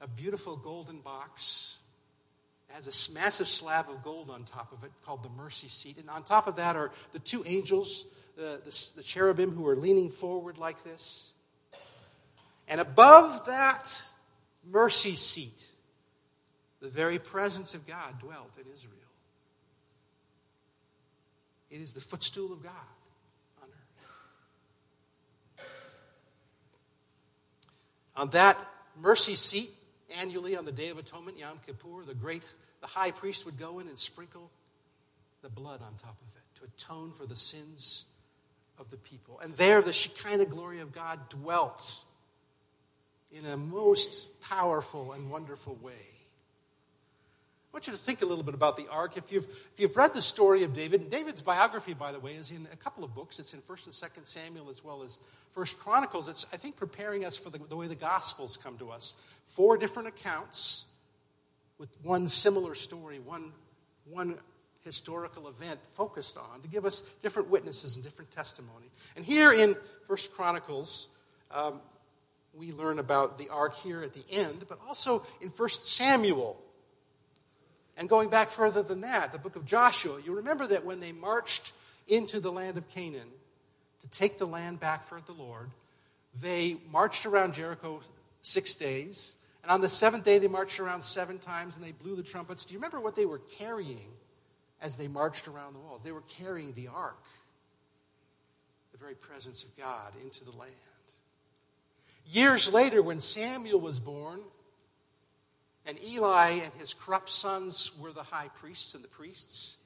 a 0.00 0.08
beautiful 0.08 0.56
golden 0.56 0.98
box. 0.98 1.78
It 2.68 2.74
has 2.74 3.10
a 3.10 3.12
massive 3.12 3.46
slab 3.46 3.88
of 3.88 4.02
gold 4.02 4.28
on 4.28 4.44
top 4.44 4.72
of 4.72 4.82
it 4.84 4.90
called 5.04 5.22
the 5.22 5.28
mercy 5.30 5.68
seat. 5.68 5.98
And 5.98 6.10
on 6.10 6.22
top 6.22 6.48
of 6.48 6.56
that 6.56 6.76
are 6.76 6.90
the 7.12 7.20
two 7.20 7.44
angels, 7.46 8.06
the, 8.36 8.60
the, 8.64 8.92
the 8.96 9.02
cherubim 9.02 9.52
who 9.52 9.66
are 9.68 9.76
leaning 9.76 10.10
forward 10.10 10.58
like 10.58 10.82
this. 10.84 11.32
And 12.66 12.80
above 12.80 13.46
that 13.46 14.02
mercy 14.68 15.14
seat, 15.14 15.70
the 16.80 16.88
very 16.88 17.18
presence 17.18 17.74
of 17.74 17.86
God 17.86 18.18
dwelt 18.18 18.58
in 18.58 18.70
Israel. 18.72 18.94
It 21.70 21.80
is 21.80 21.92
the 21.92 22.00
footstool 22.00 22.52
of 22.52 22.62
God. 22.62 22.72
On 28.18 28.28
that 28.30 28.58
mercy 29.00 29.36
seat, 29.36 29.70
annually 30.20 30.56
on 30.56 30.64
the 30.64 30.72
Day 30.72 30.88
of 30.88 30.98
Atonement, 30.98 31.38
Yom 31.38 31.60
Kippur, 31.64 32.04
the 32.04 32.14
great, 32.14 32.42
the 32.80 32.88
high 32.88 33.12
priest 33.12 33.46
would 33.46 33.56
go 33.56 33.78
in 33.78 33.86
and 33.86 33.96
sprinkle 33.96 34.50
the 35.40 35.48
blood 35.48 35.80
on 35.82 35.94
top 35.94 36.16
of 36.20 36.36
it 36.36 36.58
to 36.58 36.64
atone 36.64 37.12
for 37.12 37.26
the 37.26 37.36
sins 37.36 38.06
of 38.76 38.90
the 38.90 38.96
people. 38.96 39.38
And 39.38 39.54
there, 39.54 39.80
the 39.82 39.92
Shekinah 39.92 40.46
glory 40.46 40.80
of 40.80 40.90
God 40.90 41.28
dwelt 41.28 42.02
in 43.30 43.46
a 43.46 43.56
most 43.56 44.40
powerful 44.40 45.12
and 45.12 45.30
wonderful 45.30 45.76
way. 45.76 46.17
I 47.70 47.76
want 47.76 47.86
you 47.86 47.92
to 47.92 47.98
think 47.98 48.22
a 48.22 48.26
little 48.26 48.44
bit 48.44 48.54
about 48.54 48.78
the 48.78 48.88
ark. 48.88 49.18
If 49.18 49.30
you've, 49.30 49.44
if 49.44 49.74
you've 49.76 49.94
read 49.94 50.14
the 50.14 50.22
story 50.22 50.64
of 50.64 50.72
David, 50.72 51.10
David's 51.10 51.42
biography, 51.42 51.92
by 51.92 52.12
the 52.12 52.18
way, 52.18 52.32
is 52.32 52.50
in 52.50 52.66
a 52.72 52.76
couple 52.76 53.04
of 53.04 53.14
books. 53.14 53.38
It's 53.38 53.52
in 53.52 53.60
1st 53.60 53.84
and 53.84 54.24
2nd 54.24 54.26
Samuel 54.26 54.70
as 54.70 54.82
well 54.82 55.02
as 55.02 55.20
1st 55.54 55.78
Chronicles. 55.78 56.30
It's, 56.30 56.46
I 56.50 56.56
think, 56.56 56.76
preparing 56.76 57.26
us 57.26 57.36
for 57.36 57.50
the, 57.50 57.58
the 57.58 57.76
way 57.76 57.86
the 57.86 57.94
Gospels 57.94 58.56
come 58.56 58.78
to 58.78 58.90
us. 58.90 59.16
Four 59.48 59.76
different 59.76 60.08
accounts 60.08 60.86
with 61.76 61.90
one 62.02 62.26
similar 62.26 62.74
story, 62.74 63.18
one, 63.18 63.52
one 64.06 64.38
historical 64.82 65.46
event 65.48 65.78
focused 65.90 66.38
on 66.38 66.62
to 66.62 66.68
give 66.68 66.86
us 66.86 67.02
different 67.22 67.50
witnesses 67.50 67.96
and 67.96 68.04
different 68.04 68.30
testimony. 68.30 68.86
And 69.14 69.26
here 69.26 69.52
in 69.52 69.76
First 70.06 70.32
Chronicles, 70.32 71.10
um, 71.50 71.82
we 72.54 72.72
learn 72.72 72.98
about 72.98 73.36
the 73.36 73.50
ark 73.50 73.74
here 73.76 74.02
at 74.02 74.14
the 74.14 74.24
end, 74.32 74.64
but 74.70 74.78
also 74.88 75.22
in 75.42 75.50
First 75.50 75.84
Samuel 75.84 76.58
and 77.98 78.08
going 78.08 78.30
back 78.30 78.50
further 78.50 78.82
than 78.82 79.00
that, 79.00 79.32
the 79.32 79.38
book 79.38 79.56
of 79.56 79.66
Joshua, 79.66 80.20
you 80.24 80.36
remember 80.36 80.68
that 80.68 80.84
when 80.84 81.00
they 81.00 81.10
marched 81.10 81.72
into 82.06 82.38
the 82.38 82.52
land 82.52 82.78
of 82.78 82.88
Canaan 82.88 83.28
to 84.00 84.08
take 84.08 84.38
the 84.38 84.46
land 84.46 84.78
back 84.78 85.04
for 85.04 85.20
the 85.26 85.32
Lord, 85.32 85.68
they 86.40 86.76
marched 86.92 87.26
around 87.26 87.54
Jericho 87.54 88.00
six 88.40 88.76
days. 88.76 89.36
And 89.64 89.72
on 89.72 89.80
the 89.80 89.88
seventh 89.88 90.24
day, 90.24 90.38
they 90.38 90.46
marched 90.46 90.78
around 90.78 91.02
seven 91.02 91.38
times 91.40 91.76
and 91.76 91.84
they 91.84 91.90
blew 91.90 92.14
the 92.14 92.22
trumpets. 92.22 92.64
Do 92.64 92.74
you 92.74 92.78
remember 92.78 93.00
what 93.00 93.16
they 93.16 93.26
were 93.26 93.40
carrying 93.58 94.12
as 94.80 94.94
they 94.94 95.08
marched 95.08 95.48
around 95.48 95.74
the 95.74 95.80
walls? 95.80 96.04
They 96.04 96.12
were 96.12 96.22
carrying 96.38 96.72
the 96.74 96.86
ark, 96.86 97.20
the 98.92 98.98
very 98.98 99.16
presence 99.16 99.64
of 99.64 99.76
God, 99.76 100.12
into 100.22 100.44
the 100.44 100.56
land. 100.56 100.72
Years 102.26 102.72
later, 102.72 103.02
when 103.02 103.20
Samuel 103.20 103.80
was 103.80 103.98
born, 103.98 104.38
and 105.88 105.98
Eli 106.04 106.50
and 106.50 106.72
his 106.74 106.92
corrupt 106.92 107.30
sons 107.30 107.90
were 107.98 108.12
the 108.12 108.22
high 108.22 108.48
priests 108.56 108.94
and 108.94 109.02
the 109.02 109.08
priests. 109.08 109.78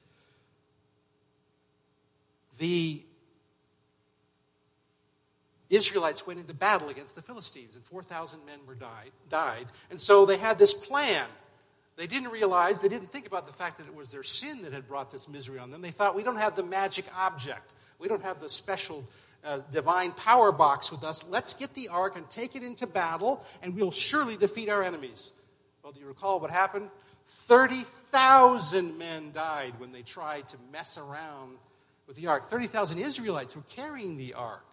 The 2.59 3.01
Israelites 5.69 6.27
went 6.27 6.41
into 6.41 6.53
battle 6.53 6.89
against 6.89 7.15
the 7.15 7.21
Philistines, 7.21 7.77
and 7.77 7.85
4,000 7.85 8.45
men 8.45 8.59
were 8.67 8.75
died, 8.75 9.11
died. 9.29 9.65
And 9.89 9.99
so 9.99 10.25
they 10.25 10.35
had 10.35 10.59
this 10.59 10.73
plan. 10.73 11.25
They 11.95 12.05
didn't 12.05 12.29
realize, 12.29 12.81
they 12.81 12.89
didn't 12.89 13.11
think 13.11 13.25
about 13.25 13.47
the 13.47 13.53
fact 13.53 13.77
that 13.77 13.87
it 13.87 13.95
was 13.95 14.11
their 14.11 14.23
sin 14.23 14.61
that 14.63 14.73
had 14.73 14.89
brought 14.89 15.09
this 15.09 15.29
misery 15.29 15.57
on 15.57 15.71
them. 15.71 15.81
They 15.81 15.91
thought, 15.91 16.15
we 16.15 16.23
don't 16.23 16.35
have 16.35 16.57
the 16.57 16.63
magic 16.63 17.05
object. 17.17 17.73
We 17.97 18.09
don't 18.09 18.23
have 18.23 18.41
the 18.41 18.49
special 18.49 19.07
uh, 19.45 19.59
divine 19.71 20.11
power 20.11 20.51
box 20.51 20.91
with 20.91 21.05
us. 21.05 21.23
Let's 21.29 21.53
get 21.53 21.73
the 21.75 21.87
ark 21.87 22.17
and 22.17 22.29
take 22.29 22.57
it 22.57 22.63
into 22.63 22.87
battle, 22.87 23.41
and 23.61 23.73
we'll 23.73 23.91
surely 23.91 24.35
defeat 24.35 24.67
our 24.67 24.83
enemies. 24.83 25.31
Well, 25.83 25.91
do 25.91 25.99
you 25.99 26.07
recall 26.07 26.39
what 26.39 26.49
happened? 26.49 26.89
30,000 27.27 28.97
men 28.97 29.31
died 29.33 29.73
when 29.79 29.91
they 29.91 30.01
tried 30.01 30.47
to 30.49 30.57
mess 30.71 30.97
around 30.97 31.57
with 32.07 32.15
the 32.15 32.27
ark. 32.27 32.45
30,000 32.45 32.99
Israelites 32.99 33.55
were 33.55 33.63
carrying 33.69 34.17
the 34.17 34.33
ark. 34.33 34.65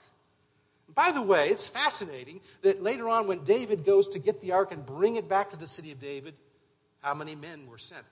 By 0.94 1.10
the 1.12 1.22
way, 1.22 1.48
it's 1.48 1.68
fascinating 1.68 2.40
that 2.62 2.82
later 2.82 3.08
on, 3.08 3.26
when 3.26 3.44
David 3.44 3.84
goes 3.84 4.08
to 4.10 4.18
get 4.18 4.40
the 4.40 4.52
ark 4.52 4.72
and 4.72 4.84
bring 4.84 5.16
it 5.16 5.28
back 5.28 5.50
to 5.50 5.56
the 5.56 5.66
city 5.66 5.92
of 5.92 6.00
David, 6.00 6.34
how 7.00 7.14
many 7.14 7.34
men 7.34 7.66
were 7.68 7.78
sent? 7.78 8.04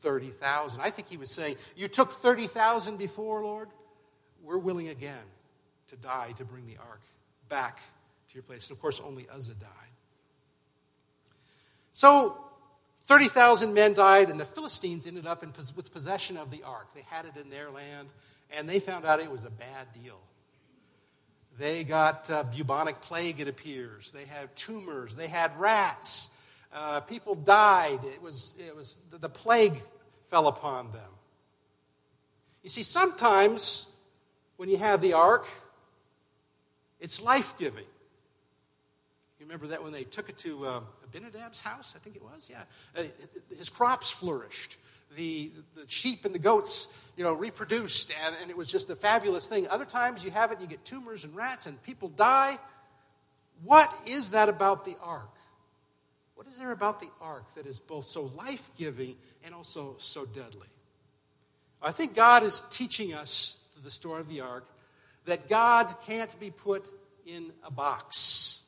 30,000. 0.00 0.80
I 0.80 0.90
think 0.90 1.08
he 1.08 1.16
was 1.16 1.30
saying, 1.30 1.56
You 1.76 1.88
took 1.88 2.12
30,000 2.12 2.96
before, 2.96 3.42
Lord? 3.42 3.68
We're 4.42 4.58
willing 4.58 4.88
again 4.88 5.14
to 5.88 5.96
die 5.96 6.32
to 6.36 6.44
bring 6.44 6.66
the 6.66 6.76
ark 6.76 7.00
back 7.48 7.78
to 8.28 8.34
your 8.34 8.42
place. 8.42 8.68
And 8.70 8.76
of 8.76 8.82
course, 8.82 9.00
only 9.00 9.26
Uzzah 9.28 9.54
died. 9.54 9.90
So 11.92 12.45
30,000 13.06 13.72
men 13.72 13.94
died, 13.94 14.30
and 14.30 14.38
the 14.38 14.44
Philistines 14.44 15.06
ended 15.06 15.26
up 15.26 15.42
in, 15.42 15.52
with 15.76 15.92
possession 15.92 16.36
of 16.36 16.50
the 16.50 16.62
ark. 16.64 16.88
They 16.94 17.04
had 17.08 17.24
it 17.24 17.36
in 17.40 17.50
their 17.50 17.70
land, 17.70 18.08
and 18.50 18.68
they 18.68 18.80
found 18.80 19.04
out 19.04 19.20
it 19.20 19.30
was 19.30 19.44
a 19.44 19.50
bad 19.50 19.86
deal. 20.02 20.18
They 21.58 21.84
got 21.84 22.28
uh, 22.30 22.42
bubonic 22.42 23.00
plague, 23.00 23.40
it 23.40 23.48
appears. 23.48 24.12
They 24.12 24.24
had 24.24 24.54
tumors. 24.56 25.14
They 25.14 25.28
had 25.28 25.58
rats. 25.58 26.30
Uh, 26.74 27.00
people 27.00 27.34
died. 27.34 28.00
It 28.04 28.20
was, 28.20 28.54
it 28.58 28.74
was 28.74 28.98
the, 29.10 29.18
the 29.18 29.28
plague 29.28 29.80
fell 30.28 30.48
upon 30.48 30.90
them. 30.90 31.00
You 32.62 32.68
see, 32.68 32.82
sometimes 32.82 33.86
when 34.56 34.68
you 34.68 34.76
have 34.76 35.00
the 35.00 35.14
ark, 35.14 35.46
it's 37.00 37.22
life 37.22 37.56
giving. 37.56 37.84
Remember 39.46 39.68
that 39.68 39.82
when 39.82 39.92
they 39.92 40.02
took 40.02 40.28
it 40.28 40.36
to 40.38 40.66
uh, 40.66 40.80
Abinadab's 41.06 41.60
house, 41.60 41.94
I 41.94 42.00
think 42.00 42.16
it 42.16 42.22
was? 42.22 42.50
Yeah. 42.50 42.62
Uh, 42.98 43.04
his 43.56 43.68
crops 43.68 44.10
flourished. 44.10 44.76
The, 45.16 45.52
the 45.74 45.84
sheep 45.86 46.24
and 46.24 46.34
the 46.34 46.40
goats, 46.40 46.88
you 47.16 47.22
know, 47.22 47.32
reproduced, 47.32 48.12
and, 48.26 48.34
and 48.42 48.50
it 48.50 48.56
was 48.56 48.68
just 48.68 48.90
a 48.90 48.96
fabulous 48.96 49.46
thing. 49.46 49.68
Other 49.68 49.84
times 49.84 50.24
you 50.24 50.32
have 50.32 50.50
it, 50.50 50.60
you 50.60 50.66
get 50.66 50.84
tumors 50.84 51.24
and 51.24 51.34
rats, 51.36 51.66
and 51.66 51.80
people 51.84 52.08
die. 52.08 52.58
What 53.62 53.88
is 54.08 54.32
that 54.32 54.48
about 54.48 54.84
the 54.84 54.96
ark? 55.00 55.30
What 56.34 56.46
What 56.46 56.52
is 56.52 56.60
there 56.60 56.70
about 56.70 57.00
the 57.00 57.10
ark 57.20 57.52
that 57.54 57.66
is 57.66 57.80
both 57.80 58.04
so 58.04 58.30
life 58.36 58.70
giving 58.76 59.16
and 59.44 59.52
also 59.52 59.96
so 59.98 60.24
deadly? 60.24 60.68
I 61.82 61.90
think 61.90 62.14
God 62.14 62.44
is 62.44 62.62
teaching 62.70 63.14
us 63.14 63.58
through 63.72 63.82
the 63.82 63.90
story 63.90 64.20
of 64.20 64.28
the 64.28 64.42
ark 64.42 64.64
that 65.24 65.48
God 65.48 65.92
can't 66.06 66.38
be 66.38 66.52
put 66.52 66.88
in 67.26 67.50
a 67.64 67.72
box. 67.72 68.62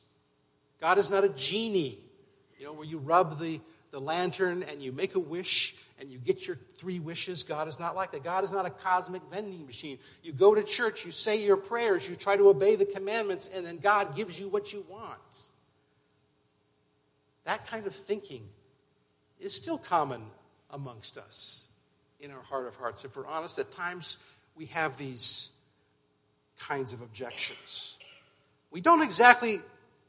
God 0.81 0.97
is 0.97 1.11
not 1.11 1.23
a 1.23 1.29
genie, 1.29 1.97
you 2.57 2.65
know, 2.65 2.73
where 2.73 2.85
you 2.85 2.97
rub 2.97 3.39
the, 3.39 3.59
the 3.91 3.99
lantern 3.99 4.63
and 4.63 4.81
you 4.81 4.91
make 4.91 5.15
a 5.15 5.19
wish 5.19 5.75
and 5.99 6.09
you 6.09 6.17
get 6.17 6.47
your 6.47 6.57
three 6.77 6.99
wishes. 6.99 7.43
God 7.43 7.67
is 7.67 7.79
not 7.79 7.95
like 7.95 8.11
that. 8.13 8.23
God 8.23 8.43
is 8.43 8.53
not 8.53 8.65
a 8.65 8.69
cosmic 8.69 9.21
vending 9.29 9.65
machine. 9.65 9.99
You 10.23 10.31
go 10.31 10.55
to 10.55 10.63
church, 10.63 11.05
you 11.05 11.11
say 11.11 11.43
your 11.43 11.57
prayers, 11.57 12.07
you 12.07 12.15
try 12.15 12.37
to 12.37 12.47
obey 12.49 12.75
the 12.75 12.85
commandments, 12.85 13.49
and 13.53 13.65
then 13.65 13.77
God 13.77 14.15
gives 14.15 14.39
you 14.39 14.47
what 14.47 14.71
you 14.71 14.85
want. 14.89 15.49
That 17.43 17.67
kind 17.67 17.85
of 17.85 17.95
thinking 17.95 18.47
is 19.39 19.53
still 19.53 19.77
common 19.77 20.21
amongst 20.71 21.17
us 21.17 21.67
in 22.19 22.31
our 22.31 22.41
heart 22.43 22.67
of 22.67 22.75
hearts. 22.75 23.05
If 23.05 23.17
we're 23.17 23.25
honest, 23.25 23.59
at 23.59 23.71
times 23.71 24.17
we 24.55 24.67
have 24.67 24.97
these 24.97 25.51
kinds 26.59 26.93
of 26.93 27.01
objections. 27.01 27.97
We 28.71 28.81
don't 28.81 29.01
exactly 29.01 29.59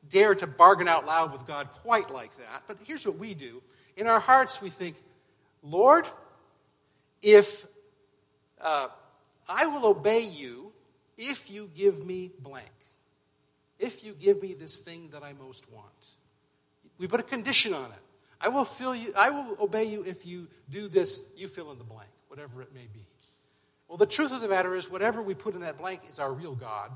dare 0.08 0.34
to 0.34 0.46
bargain 0.46 0.88
out 0.88 1.06
loud 1.06 1.32
with 1.32 1.46
God 1.46 1.70
quite 1.70 2.10
like 2.10 2.36
that, 2.38 2.62
but 2.66 2.78
here's 2.84 3.06
what 3.06 3.18
we 3.18 3.34
do. 3.34 3.62
In 3.96 4.06
our 4.06 4.20
hearts, 4.20 4.62
we 4.62 4.70
think, 4.70 4.96
Lord, 5.62 6.06
if 7.22 7.66
uh, 8.60 8.88
I 9.48 9.66
will 9.66 9.86
obey 9.86 10.20
you 10.20 10.72
if 11.18 11.50
you 11.50 11.70
give 11.74 12.04
me 12.04 12.30
blank, 12.40 12.66
if 13.78 14.04
you 14.04 14.12
give 14.12 14.42
me 14.42 14.54
this 14.54 14.78
thing 14.78 15.10
that 15.12 15.22
I 15.22 15.34
most 15.34 15.70
want. 15.70 16.14
We 16.98 17.06
put 17.06 17.20
a 17.20 17.24
condition 17.24 17.74
on 17.74 17.84
it. 17.84 17.98
I 18.40 18.48
will 18.48 18.64
fill 18.64 18.94
you, 18.94 19.12
I 19.16 19.30
will 19.30 19.56
obey 19.60 19.84
you 19.84 20.02
if 20.02 20.24
you 20.26 20.48
do 20.70 20.88
this, 20.88 21.22
you 21.36 21.46
fill 21.46 21.70
in 21.72 21.78
the 21.78 21.84
blank, 21.84 22.08
whatever 22.28 22.62
it 22.62 22.74
may 22.74 22.86
be. 22.92 23.00
Well, 23.88 23.98
the 23.98 24.06
truth 24.06 24.32
of 24.32 24.40
the 24.40 24.48
matter 24.48 24.74
is, 24.74 24.90
whatever 24.90 25.20
we 25.20 25.34
put 25.34 25.54
in 25.54 25.62
that 25.62 25.76
blank 25.76 26.02
is 26.08 26.18
our 26.18 26.32
real 26.32 26.54
God. 26.54 26.90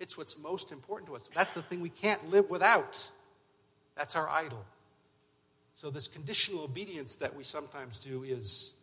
It's 0.00 0.18
what's 0.18 0.38
most 0.38 0.72
important 0.72 1.08
to 1.08 1.16
us. 1.16 1.28
That's 1.34 1.52
the 1.52 1.62
thing 1.62 1.80
we 1.80 1.88
can't 1.88 2.30
live 2.30 2.50
without. 2.50 3.10
That's 3.96 4.16
our 4.16 4.28
idol. 4.28 4.64
So, 5.76 5.90
this 5.90 6.08
conditional 6.08 6.62
obedience 6.62 7.16
that 7.16 7.34
we 7.34 7.42
sometimes 7.42 8.04
do 8.04 8.22
is, 8.22 8.74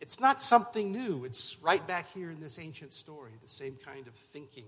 it's 0.00 0.20
not 0.20 0.42
something 0.42 0.92
new. 0.92 1.24
It's 1.24 1.56
right 1.62 1.84
back 1.86 2.12
here 2.12 2.30
in 2.30 2.40
this 2.40 2.58
ancient 2.58 2.92
story, 2.92 3.32
the 3.42 3.48
same 3.48 3.76
kind 3.84 4.06
of 4.06 4.14
thinking. 4.14 4.66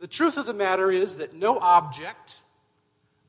The 0.00 0.08
truth 0.08 0.36
of 0.36 0.46
the 0.46 0.54
matter 0.54 0.90
is 0.90 1.18
that 1.18 1.34
no 1.34 1.58
object, 1.58 2.40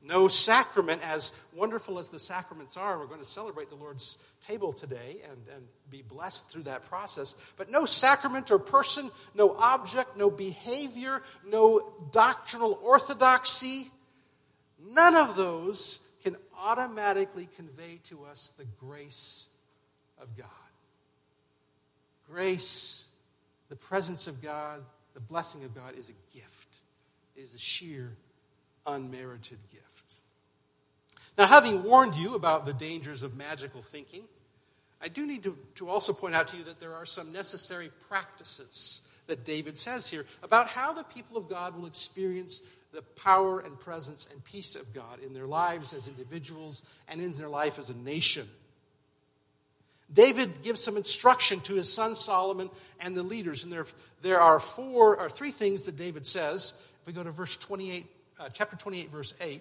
no 0.06 0.28
sacrament, 0.28 1.00
as 1.02 1.32
wonderful 1.54 1.98
as 1.98 2.10
the 2.10 2.18
sacraments 2.18 2.76
are, 2.76 2.98
we're 2.98 3.06
going 3.06 3.20
to 3.20 3.24
celebrate 3.24 3.70
the 3.70 3.74
Lord's 3.74 4.18
table 4.40 4.72
today 4.72 5.20
and, 5.30 5.38
and 5.54 5.66
be 5.90 6.02
blessed 6.02 6.50
through 6.50 6.64
that 6.64 6.88
process. 6.88 7.34
But 7.56 7.70
no 7.70 7.86
sacrament 7.86 8.50
or 8.50 8.58
person, 8.58 9.10
no 9.34 9.54
object, 9.56 10.16
no 10.16 10.30
behavior, 10.30 11.22
no 11.46 11.92
doctrinal 12.12 12.78
orthodoxy, 12.82 13.90
none 14.90 15.16
of 15.16 15.36
those 15.36 16.00
can 16.22 16.36
automatically 16.58 17.48
convey 17.56 18.00
to 18.04 18.24
us 18.24 18.52
the 18.58 18.66
grace 18.78 19.48
of 20.20 20.36
God. 20.36 20.46
Grace, 22.30 23.06
the 23.68 23.76
presence 23.76 24.26
of 24.26 24.42
God, 24.42 24.82
the 25.14 25.20
blessing 25.20 25.64
of 25.64 25.74
God 25.74 25.94
is 25.96 26.10
a 26.10 26.36
gift. 26.36 26.76
It 27.36 27.42
is 27.42 27.54
a 27.54 27.58
sheer, 27.58 28.12
unmerited 28.86 29.58
gift. 29.70 29.93
Now, 31.36 31.46
having 31.46 31.82
warned 31.82 32.14
you 32.14 32.34
about 32.34 32.64
the 32.64 32.72
dangers 32.72 33.22
of 33.22 33.36
magical 33.36 33.82
thinking, 33.82 34.22
I 35.02 35.08
do 35.08 35.26
need 35.26 35.42
to, 35.42 35.56
to 35.76 35.88
also 35.88 36.12
point 36.12 36.34
out 36.34 36.48
to 36.48 36.56
you 36.56 36.64
that 36.64 36.80
there 36.80 36.94
are 36.94 37.06
some 37.06 37.32
necessary 37.32 37.90
practices 38.08 39.02
that 39.26 39.44
David 39.44 39.78
says 39.78 40.08
here 40.08 40.24
about 40.42 40.68
how 40.68 40.92
the 40.92 41.02
people 41.04 41.36
of 41.36 41.48
God 41.48 41.76
will 41.76 41.86
experience 41.86 42.62
the 42.92 43.02
power 43.02 43.60
and 43.60 43.78
presence 43.78 44.28
and 44.30 44.44
peace 44.44 44.76
of 44.76 44.94
God 44.94 45.20
in 45.24 45.34
their 45.34 45.46
lives 45.46 45.92
as 45.94 46.08
individuals 46.08 46.82
and 47.08 47.20
in 47.20 47.32
their 47.32 47.48
life 47.48 47.78
as 47.78 47.90
a 47.90 47.96
nation. 47.96 48.46
David 50.12 50.62
gives 50.62 50.82
some 50.82 50.96
instruction 50.96 51.60
to 51.62 51.74
his 51.74 51.92
son 51.92 52.14
Solomon 52.14 52.70
and 53.00 53.16
the 53.16 53.22
leaders, 53.22 53.64
and 53.64 53.72
there, 53.72 53.86
there 54.22 54.40
are 54.40 54.60
four 54.60 55.18
or 55.18 55.28
three 55.28 55.50
things 55.50 55.86
that 55.86 55.96
David 55.96 56.26
says. 56.26 56.74
If 57.00 57.06
we 57.06 57.12
go 57.12 57.24
to 57.24 57.32
verse 57.32 57.56
28, 57.56 58.06
uh, 58.38 58.48
chapter 58.52 58.76
28, 58.76 59.10
verse 59.10 59.34
8, 59.40 59.60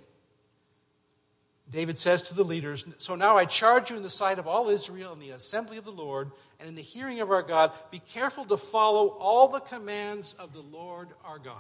David 1.74 1.98
says 1.98 2.22
to 2.24 2.36
the 2.36 2.44
leaders, 2.44 2.86
So 3.00 3.16
now 3.16 3.36
I 3.36 3.46
charge 3.46 3.90
you 3.90 3.98
in 3.98 4.04
the 4.04 4.10
sight 4.10 4.38
of 4.38 4.48
all 4.48 4.70
Israel 4.70 5.12
and 5.12 5.20
the 5.20 5.32
assembly 5.32 5.78
of 5.78 5.86
the 5.86 5.92
Lord 5.92 6.32
and 6.60 6.70
in 6.70 6.76
the 6.76 6.84
hearing 6.84 7.20
of 7.20 7.32
our 7.32 7.42
God, 7.42 7.72
be 7.90 7.98
careful 7.98 8.46
to 8.46 8.58
follow 8.58 9.08
all 9.08 9.48
the 9.48 9.60
commands 9.60 10.36
of 10.36 10.54
the 10.54 10.62
Lord 10.62 11.10
our 11.26 11.40
God. 11.40 11.56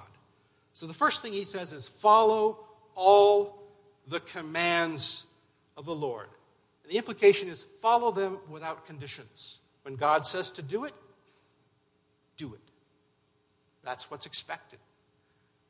So 0.74 0.86
the 0.86 0.94
first 0.94 1.24
thing 1.24 1.34
he 1.34 1.46
says 1.46 1.74
is 1.74 1.88
follow 1.88 2.60
all 2.94 3.60
the 4.08 4.20
commands 4.20 5.26
of 5.76 5.86
the 5.86 5.96
Lord. 5.96 6.28
And 6.84 6.92
the 6.92 6.98
implication 6.98 7.50
is 7.50 7.64
follow 7.64 8.12
them 8.12 8.38
without 8.50 8.86
conditions. 8.86 9.62
When 9.82 9.96
God 9.96 10.28
says 10.28 10.52
to 10.52 10.62
do 10.62 10.84
it, 10.84 10.94
do 12.38 12.54
it. 12.54 12.62
That's 13.84 14.12
what's 14.12 14.28
expected. 14.28 14.80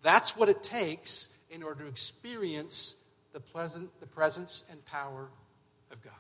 That's 0.02 0.36
what 0.36 0.50
it 0.50 0.64
takes 0.64 1.30
in 1.50 1.64
order 1.64 1.84
to 1.84 1.90
experience 1.90 2.98
the, 3.34 3.40
pleasant, 3.40 3.90
the 4.00 4.06
presence 4.06 4.64
and 4.72 4.84
power 4.86 5.28
of 5.92 6.02
God. 6.02 6.14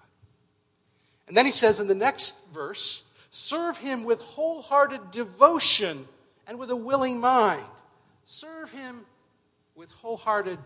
And 1.28 1.38
then 1.38 1.45
he 1.45 1.52
says 1.52 1.80
in 1.80 1.88
the 1.88 1.95
next 1.95 2.36
verse, 2.54 3.04
serve 3.32 3.78
him 3.78 4.04
with 4.04 4.19
wholehearted 4.19 5.12
devotion 5.12 6.06
and 6.47 6.60
with 6.60 6.69
a 6.69 6.76
willing 6.76 7.19
mind. 7.19 7.63
Serve 8.26 8.69
him 8.71 9.02
with 9.76 9.91
wholehearted 9.91 10.58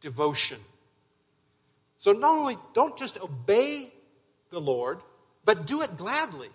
devotion. 0.00 0.58
So 1.96 2.12
not 2.12 2.36
only 2.36 2.58
don't 2.74 2.96
just 2.96 3.20
obey 3.20 3.92
the 4.50 4.60
Lord, 4.60 5.00
but 5.44 5.66
do 5.66 5.82
it 5.82 5.96
gladly. 5.96 6.48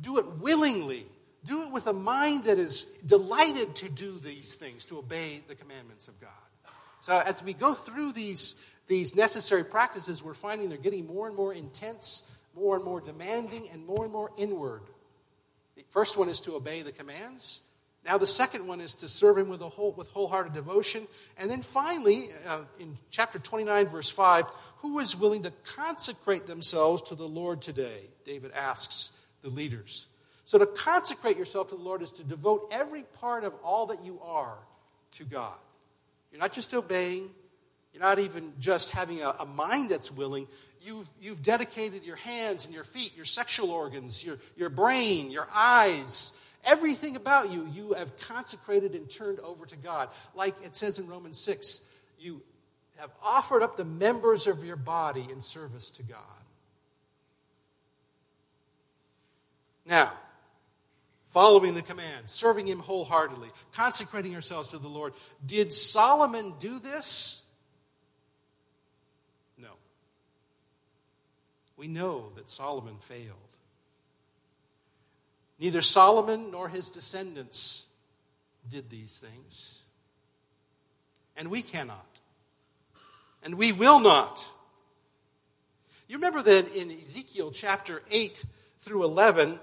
Do 0.00 0.18
it 0.18 0.26
willingly. 0.38 1.04
Do 1.44 1.62
it 1.62 1.72
with 1.72 1.86
a 1.86 1.92
mind 1.92 2.44
that 2.44 2.58
is 2.58 2.84
delighted 3.06 3.76
to 3.76 3.88
do 3.88 4.18
these 4.18 4.54
things, 4.54 4.84
to 4.86 4.98
obey 4.98 5.42
the 5.46 5.54
commandments 5.54 6.08
of 6.08 6.20
God. 6.20 6.30
So 7.00 7.18
as 7.18 7.42
we 7.42 7.52
go 7.52 7.74
through 7.74 8.12
these, 8.12 8.62
these 8.86 9.14
necessary 9.14 9.64
practices, 9.64 10.22
we're 10.22 10.34
finding 10.34 10.68
they're 10.68 10.78
getting 10.78 11.06
more 11.06 11.26
and 11.26 11.36
more 11.36 11.54
intense, 11.54 12.24
more 12.56 12.76
and 12.76 12.84
more 12.84 13.00
demanding, 13.00 13.68
and 13.72 13.86
more 13.86 14.04
and 14.04 14.12
more 14.12 14.30
inward. 14.36 14.82
The 15.76 15.84
first 15.90 16.16
one 16.16 16.28
is 16.28 16.40
to 16.42 16.56
obey 16.56 16.82
the 16.82 16.92
commands. 16.92 17.62
Now, 18.04 18.16
the 18.16 18.26
second 18.26 18.66
one 18.66 18.80
is 18.80 18.94
to 18.96 19.08
serve 19.08 19.38
him 19.38 19.48
with, 19.48 19.60
a 19.60 19.68
whole, 19.68 19.92
with 19.92 20.08
wholehearted 20.08 20.54
devotion. 20.54 21.06
And 21.36 21.50
then 21.50 21.60
finally, 21.60 22.28
uh, 22.46 22.60
in 22.80 22.96
chapter 23.10 23.38
29, 23.38 23.88
verse 23.88 24.08
5, 24.08 24.46
who 24.78 24.98
is 25.00 25.16
willing 25.16 25.42
to 25.42 25.52
consecrate 25.64 26.46
themselves 26.46 27.02
to 27.02 27.14
the 27.14 27.28
Lord 27.28 27.60
today? 27.60 28.00
David 28.24 28.52
asks 28.52 29.12
the 29.42 29.50
leaders. 29.50 30.06
So, 30.44 30.58
to 30.58 30.66
consecrate 30.66 31.36
yourself 31.36 31.68
to 31.68 31.76
the 31.76 31.82
Lord 31.82 32.00
is 32.00 32.12
to 32.12 32.24
devote 32.24 32.68
every 32.72 33.02
part 33.02 33.44
of 33.44 33.52
all 33.62 33.86
that 33.86 34.02
you 34.02 34.18
are 34.24 34.56
to 35.12 35.24
God. 35.24 35.58
You're 36.30 36.40
not 36.40 36.52
just 36.52 36.74
obeying, 36.74 37.30
you're 37.92 38.02
not 38.02 38.18
even 38.18 38.52
just 38.58 38.90
having 38.90 39.22
a, 39.22 39.30
a 39.40 39.46
mind 39.46 39.90
that's 39.90 40.12
willing. 40.12 40.46
You've, 40.82 41.08
you've 41.20 41.42
dedicated 41.42 42.04
your 42.04 42.16
hands 42.16 42.66
and 42.66 42.74
your 42.74 42.84
feet, 42.84 43.16
your 43.16 43.24
sexual 43.24 43.70
organs, 43.70 44.24
your, 44.24 44.38
your 44.56 44.70
brain, 44.70 45.30
your 45.30 45.48
eyes, 45.52 46.38
everything 46.64 47.16
about 47.16 47.50
you, 47.50 47.68
you 47.72 47.94
have 47.94 48.16
consecrated 48.20 48.94
and 48.94 49.10
turned 49.10 49.40
over 49.40 49.66
to 49.66 49.76
God. 49.76 50.08
Like 50.34 50.54
it 50.64 50.76
says 50.76 50.98
in 50.98 51.08
Romans 51.08 51.38
6, 51.40 51.80
you 52.20 52.42
have 52.98 53.10
offered 53.22 53.62
up 53.62 53.76
the 53.76 53.84
members 53.84 54.46
of 54.46 54.64
your 54.64 54.76
body 54.76 55.26
in 55.30 55.40
service 55.40 55.90
to 55.92 56.02
God. 56.02 56.18
Now, 59.86 60.12
following 61.28 61.74
the 61.74 61.82
command, 61.82 62.28
serving 62.28 62.66
Him 62.66 62.78
wholeheartedly, 62.78 63.48
consecrating 63.72 64.34
ourselves 64.34 64.70
to 64.70 64.78
the 64.78 64.88
Lord. 64.88 65.12
Did 65.46 65.72
Solomon 65.72 66.54
do 66.58 66.78
this? 66.78 67.42
No. 69.56 69.70
We 71.76 71.88
know 71.88 72.30
that 72.36 72.50
Solomon 72.50 72.96
failed. 72.98 73.36
Neither 75.58 75.82
Solomon 75.82 76.50
nor 76.50 76.68
his 76.68 76.90
descendants 76.90 77.86
did 78.70 78.88
these 78.90 79.18
things. 79.18 79.82
And 81.36 81.50
we 81.50 81.62
cannot. 81.62 82.20
And 83.42 83.54
we 83.54 83.72
will 83.72 84.00
not. 84.00 84.50
You 86.06 86.16
remember 86.16 86.42
that 86.42 86.74
in 86.74 86.90
Ezekiel 86.90 87.50
chapter 87.50 88.02
8 88.10 88.44
through 88.80 89.04
11, 89.04 89.58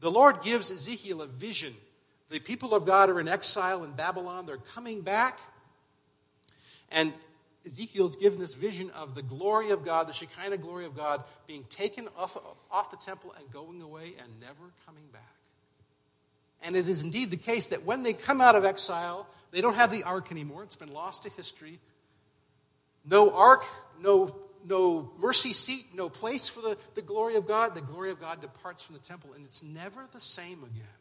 the 0.00 0.10
Lord 0.10 0.42
gives 0.42 0.70
Ezekiel 0.70 1.22
a 1.22 1.26
vision. 1.26 1.74
The 2.30 2.38
people 2.38 2.74
of 2.74 2.86
God 2.86 3.10
are 3.10 3.20
in 3.20 3.28
exile 3.28 3.84
in 3.84 3.92
Babylon. 3.92 4.46
They're 4.46 4.56
coming 4.56 5.02
back. 5.02 5.38
And 6.90 7.12
Ezekiel's 7.66 8.16
given 8.16 8.38
this 8.38 8.54
vision 8.54 8.90
of 8.90 9.14
the 9.14 9.22
glory 9.22 9.70
of 9.70 9.84
God, 9.84 10.08
the 10.08 10.12
Shekinah 10.12 10.56
glory 10.56 10.86
of 10.86 10.96
God, 10.96 11.22
being 11.46 11.64
taken 11.64 12.08
off, 12.16 12.36
off 12.70 12.90
the 12.90 12.96
temple 12.96 13.34
and 13.38 13.50
going 13.52 13.82
away 13.82 14.14
and 14.18 14.40
never 14.40 14.72
coming 14.86 15.04
back. 15.12 15.22
And 16.62 16.76
it 16.76 16.88
is 16.88 17.04
indeed 17.04 17.30
the 17.30 17.36
case 17.36 17.68
that 17.68 17.84
when 17.84 18.02
they 18.02 18.12
come 18.12 18.40
out 18.40 18.54
of 18.54 18.64
exile, 18.64 19.26
they 19.50 19.60
don't 19.60 19.74
have 19.74 19.90
the 19.90 20.04
ark 20.04 20.30
anymore. 20.30 20.62
It's 20.62 20.76
been 20.76 20.92
lost 20.92 21.24
to 21.24 21.30
history. 21.30 21.78
No 23.08 23.30
ark, 23.30 23.64
no, 24.00 24.34
no 24.66 25.12
mercy 25.20 25.52
seat, 25.52 25.86
no 25.94 26.08
place 26.08 26.48
for 26.48 26.60
the, 26.60 26.76
the 26.94 27.02
glory 27.02 27.36
of 27.36 27.46
God. 27.46 27.74
The 27.74 27.80
glory 27.80 28.10
of 28.10 28.20
God 28.20 28.40
departs 28.40 28.84
from 28.84 28.94
the 28.94 29.02
temple, 29.02 29.32
and 29.34 29.44
it's 29.44 29.62
never 29.62 30.06
the 30.12 30.20
same 30.20 30.58
again. 30.58 30.98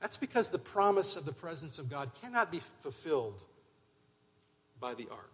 That's 0.00 0.16
because 0.16 0.50
the 0.50 0.58
promise 0.58 1.16
of 1.16 1.24
the 1.24 1.32
presence 1.32 1.78
of 1.78 1.90
God 1.90 2.10
cannot 2.22 2.52
be 2.52 2.60
fulfilled 2.80 3.42
by 4.80 4.94
the 4.94 5.08
ark 5.10 5.32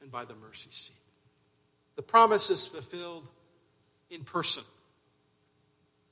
and 0.00 0.10
by 0.10 0.24
the 0.24 0.34
mercy 0.34 0.70
seat. 0.70 0.96
The 1.96 2.02
promise 2.02 2.50
is 2.50 2.66
fulfilled 2.66 3.30
in 4.10 4.22
person. 4.22 4.64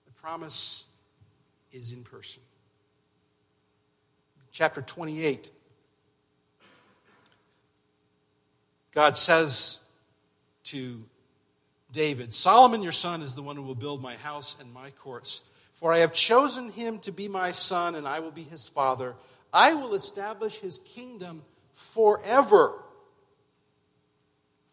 The 0.06 0.12
promise 0.20 0.86
is 1.72 1.92
in 1.92 2.02
person. 2.02 2.42
Chapter 4.50 4.82
28. 4.82 5.50
God 8.94 9.16
says 9.16 9.80
to 10.64 11.02
David, 11.92 12.32
Solomon 12.32 12.82
your 12.82 12.92
son 12.92 13.22
is 13.22 13.34
the 13.34 13.42
one 13.42 13.56
who 13.56 13.62
will 13.62 13.74
build 13.74 14.02
my 14.02 14.16
house 14.16 14.56
and 14.60 14.72
my 14.72 14.90
courts. 14.90 15.42
For 15.74 15.92
I 15.92 15.98
have 15.98 16.12
chosen 16.12 16.70
him 16.70 16.98
to 17.00 17.12
be 17.12 17.28
my 17.28 17.50
son, 17.50 17.96
and 17.96 18.06
I 18.06 18.20
will 18.20 18.30
be 18.30 18.44
his 18.44 18.68
father. 18.68 19.14
I 19.52 19.74
will 19.74 19.94
establish 19.94 20.58
his 20.58 20.78
kingdom 20.78 21.42
forever. 21.74 22.72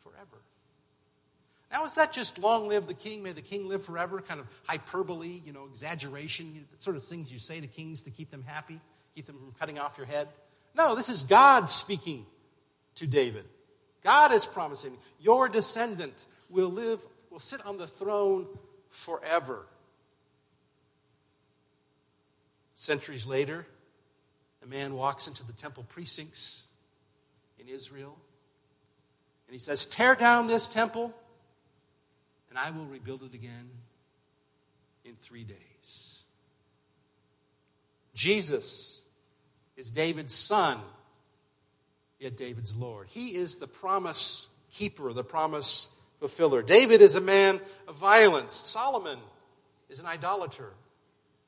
Forever. 0.03 0.37
Now, 1.71 1.85
is 1.85 1.95
that 1.95 2.13
just 2.13 2.37
long 2.39 2.67
live 2.67 2.87
the 2.87 2.93
king? 2.93 3.23
May 3.23 3.31
the 3.31 3.41
king 3.41 3.67
live 3.67 3.83
forever? 3.83 4.21
Kind 4.21 4.39
of 4.39 4.47
hyperbole, 4.67 5.41
you 5.43 5.51
know, 5.51 5.65
exaggeration, 5.65 6.65
sort 6.77 6.95
of 6.95 7.03
things 7.03 7.33
you 7.33 7.39
say 7.39 7.59
to 7.59 7.67
kings 7.67 8.03
to 8.03 8.11
keep 8.11 8.29
them 8.29 8.43
happy, 8.45 8.79
keep 9.15 9.25
them 9.25 9.37
from 9.37 9.51
cutting 9.59 9.79
off 9.79 9.97
your 9.97 10.07
head? 10.07 10.27
No, 10.75 10.93
this 10.93 11.09
is 11.09 11.23
God 11.23 11.69
speaking 11.69 12.25
to 12.95 13.07
David. 13.07 13.45
God 14.03 14.31
is 14.31 14.45
promising 14.45 14.97
your 15.19 15.49
descendant 15.49 16.25
will 16.49 16.69
live, 16.69 17.05
will 17.29 17.39
sit 17.39 17.65
on 17.65 17.77
the 17.77 17.87
throne 17.87 18.47
forever. 18.89 19.65
Centuries 22.73 23.25
later, 23.25 23.65
a 24.63 24.67
man 24.67 24.93
walks 24.93 25.27
into 25.27 25.45
the 25.45 25.53
temple 25.53 25.85
precincts 25.89 26.67
in 27.59 27.67
Israel 27.67 28.17
and 29.47 29.53
he 29.53 29.59
says, 29.59 29.85
Tear 29.85 30.15
down 30.15 30.47
this 30.47 30.67
temple 30.67 31.13
and 32.49 32.57
I 32.57 32.71
will 32.71 32.85
rebuild 32.85 33.23
it 33.23 33.33
again 33.33 33.69
in 35.05 35.15
three 35.15 35.43
days. 35.43 36.23
Jesus 38.13 39.03
is 39.77 39.91
David's 39.91 40.33
son, 40.33 40.79
yet 42.19 42.37
David's 42.37 42.75
Lord. 42.75 43.07
He 43.09 43.35
is 43.35 43.57
the 43.57 43.67
promise 43.67 44.49
keeper, 44.71 45.11
the 45.13 45.23
promise 45.23 45.89
fulfiller. 46.19 46.61
David 46.61 47.01
is 47.01 47.15
a 47.15 47.21
man 47.21 47.59
of 47.87 47.95
violence. 47.95 48.53
Solomon 48.53 49.19
is 49.89 49.99
an 49.99 50.05
idolater. 50.05 50.73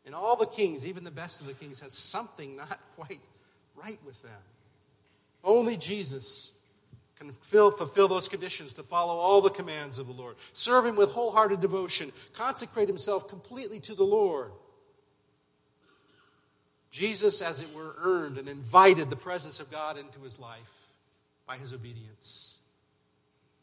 And 0.05 0.15
all 0.15 0.35
the 0.35 0.47
kings, 0.47 0.87
even 0.87 1.03
the 1.03 1.11
best 1.11 1.41
of 1.41 1.47
the 1.47 1.53
kings, 1.53 1.81
has 1.81 1.93
something 1.93 2.55
not 2.55 2.79
quite 2.97 3.21
right 3.75 3.99
with 4.05 4.21
them. 4.23 4.31
Only 5.43 5.77
Jesus 5.77 6.53
can 7.17 7.31
fulfill, 7.31 7.71
fulfill 7.71 8.07
those 8.07 8.27
conditions 8.27 8.73
to 8.73 8.83
follow 8.83 9.13
all 9.13 9.41
the 9.41 9.49
commands 9.49 9.99
of 9.99 10.07
the 10.07 10.13
Lord, 10.13 10.35
serve 10.53 10.85
Him 10.85 10.95
with 10.95 11.11
wholehearted 11.11 11.59
devotion, 11.59 12.11
consecrate 12.33 12.87
Himself 12.87 13.27
completely 13.27 13.79
to 13.81 13.93
the 13.93 14.03
Lord. 14.03 14.51
Jesus, 16.91 17.41
as 17.41 17.61
it 17.61 17.73
were, 17.73 17.95
earned 17.97 18.37
and 18.37 18.47
invited 18.47 19.09
the 19.09 19.15
presence 19.15 19.59
of 19.59 19.71
God 19.71 19.97
into 19.97 20.19
his 20.21 20.39
life 20.39 20.87
by 21.47 21.57
his 21.57 21.73
obedience. 21.73 22.59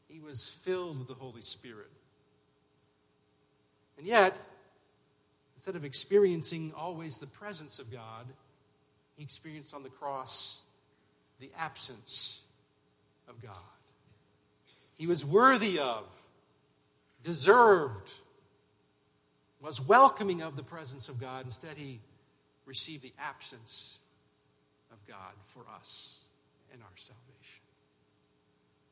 He 0.09 0.19
was 0.19 0.49
filled 0.49 0.99
with 0.99 1.09
the 1.09 1.14
Holy 1.14 1.43
Spirit. 1.43 1.91
And 3.99 4.07
yet, 4.07 4.43
Instead 5.59 5.75
of 5.75 5.85
experiencing 5.85 6.73
always 6.77 7.19
the 7.19 7.27
presence 7.27 7.81
of 7.81 7.91
God, 7.91 8.27
he 9.17 9.25
experienced 9.25 9.75
on 9.75 9.83
the 9.83 9.88
cross 9.88 10.62
the 11.41 11.51
absence 11.59 12.45
of 13.29 13.43
God. 13.43 13.57
He 14.99 15.09
was 15.09 15.27
worthy 15.27 15.81
of, 15.81 16.05
deserved, 17.25 18.12
was 19.61 19.81
welcoming 19.81 20.43
of 20.43 20.55
the 20.55 20.62
presence 20.62 21.09
of 21.09 21.21
God. 21.21 21.45
Instead, 21.45 21.77
he 21.77 21.99
received 22.68 23.02
the 23.02 23.12
absence 23.18 23.98
of 24.92 24.98
God 25.09 25.33
for 25.42 25.64
us 25.81 26.22
and 26.72 26.81
our 26.83 26.96
salvation. 26.96 27.62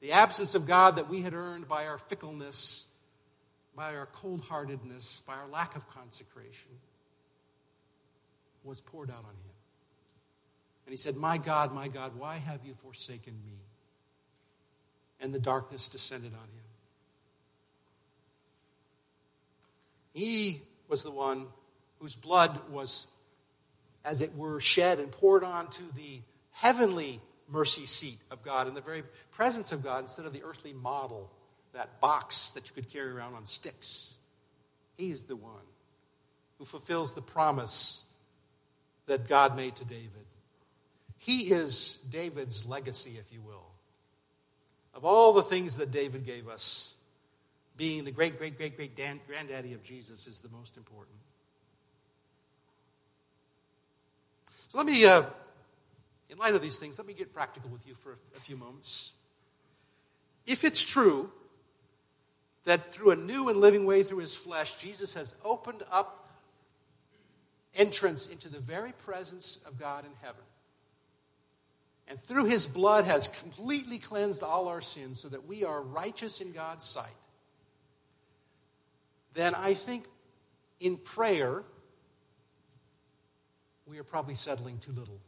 The 0.01 0.13
absence 0.13 0.57
of 0.57 0.67
God 0.67 0.97
that 0.97 1.09
we 1.09 1.23
had 1.23 1.35
earned 1.35 1.69
by 1.69 1.87
our 1.87 1.99
fickleness 1.99 2.89
by 3.77 3.95
our 3.95 4.07
cold 4.07 4.41
heartedness, 4.41 5.23
by 5.27 5.35
our 5.35 5.47
lack 5.49 5.77
of 5.77 5.89
consecration, 5.91 6.71
was 8.65 8.81
poured 8.81 9.11
out 9.11 9.19
on 9.19 9.25
him. 9.25 9.57
And 10.87 10.93
he 10.93 10.97
said, 10.97 11.17
My 11.17 11.37
God, 11.37 11.75
my 11.75 11.89
God, 11.89 12.17
why 12.17 12.37
have 12.37 12.61
you 12.65 12.73
forsaken 12.75 13.35
me? 13.45 13.59
And 15.21 15.33
the 15.33 15.39
darkness 15.39 15.89
descended 15.89 16.33
on 16.33 16.41
him. 16.41 16.65
He 20.15 20.63
was 20.89 21.03
the 21.03 21.11
one 21.11 21.47
whose 22.01 22.17
blood 22.17 22.71
was, 22.71 23.07
as 24.07 24.23
it 24.23 24.35
were, 24.37 24.61
shed 24.61 25.01
and 25.01 25.11
poured 25.11 25.43
onto 25.43 25.83
the 25.93 26.21
heavenly 26.53 27.21
mercy 27.49 27.87
seat 27.87 28.19
of 28.31 28.43
God 28.43 28.69
in 28.69 28.75
the 28.75 28.81
very 28.81 29.03
presence 29.33 29.73
of 29.73 29.83
God 29.83 30.01
instead 30.01 30.25
of 30.25 30.33
the 30.33 30.45
earthly 30.45 30.73
model 30.73 31.31
that 31.75 32.01
box 32.01 32.53
that 32.53 32.69
you 32.69 32.75
could 32.75 32.89
carry 32.89 33.11
around 33.11 33.35
on 33.35 33.45
sticks. 33.45 34.17
He 34.97 35.11
is 35.11 35.25
the 35.25 35.37
one 35.37 35.53
who 36.59 36.65
fulfills 36.65 37.15
the 37.15 37.21
promise 37.21 38.05
that 39.07 39.29
God 39.29 39.57
made 39.57 39.77
to 39.77 39.85
David. 39.85 40.11
He 41.19 41.51
is 41.51 41.99
David's 42.09 42.65
legacy, 42.67 43.17
if 43.19 43.33
you 43.33 43.41
will. 43.43 43.67
Of 44.95 45.05
all 45.05 45.33
the 45.33 45.43
things 45.43 45.77
that 45.77 45.91
David 45.91 46.25
gave 46.25 46.49
us, 46.49 46.95
being 47.77 48.05
the 48.05 48.13
great, 48.13 48.39
great, 48.39 48.57
great, 48.57 48.77
great 48.77 48.97
granddaddy 48.97 49.75
of 49.75 49.83
Jesus 49.83 50.27
is 50.27 50.39
the 50.39 50.49
most 50.49 50.77
important. 50.77 51.19
Let 54.77 54.85
me, 54.85 55.07
uh, 55.07 55.23
in 56.29 56.37
light 56.37 56.55
of 56.55 56.61
these 56.61 56.79
things, 56.79 56.99
let 56.99 57.07
me 57.07 57.15
get 57.15 57.33
practical 57.33 57.71
with 57.71 57.89
you 57.89 57.95
for 57.95 58.13
a 58.13 58.41
few 58.41 58.59
moments. 58.59 59.15
If 60.47 60.65
it's 60.65 60.85
true 60.85 61.33
that 62.65 62.93
through 62.93 63.13
a 63.13 63.17
new 63.17 63.49
and 63.49 63.59
living 63.59 63.87
way 63.87 64.03
through 64.03 64.19
his 64.19 64.37
flesh, 64.37 64.77
Jesus 64.77 65.15
has 65.15 65.35
opened 65.43 65.83
up 65.91 66.29
entrance 67.75 68.27
into 68.27 68.51
the 68.51 68.59
very 68.59 68.93
presence 68.93 69.61
of 69.67 69.79
God 69.79 70.05
in 70.05 70.11
heaven. 70.21 70.45
And 72.07 72.21
through 72.21 72.45
his 72.45 72.67
blood 72.67 73.07
has 73.07 73.29
completely 73.29 73.99
cleansed 73.99 74.43
all 74.43 74.69
our 74.69 74.83
sins 74.83 75.19
so 75.19 75.31
that 75.31 75.47
we 75.47 75.65
are 75.65 75.81
righteous 75.81 76.43
in 76.43 76.53
God's 76.53 76.85
sight. 76.85 77.09
Then 79.33 79.55
I 79.55 79.73
think 79.73 80.05
in 80.81 80.99
prayer, 80.99 81.65
we 83.87 83.99
are 83.99 84.05
probably 84.05 84.35
settling 84.35 84.79
too 84.79 84.93
little. 84.93 85.21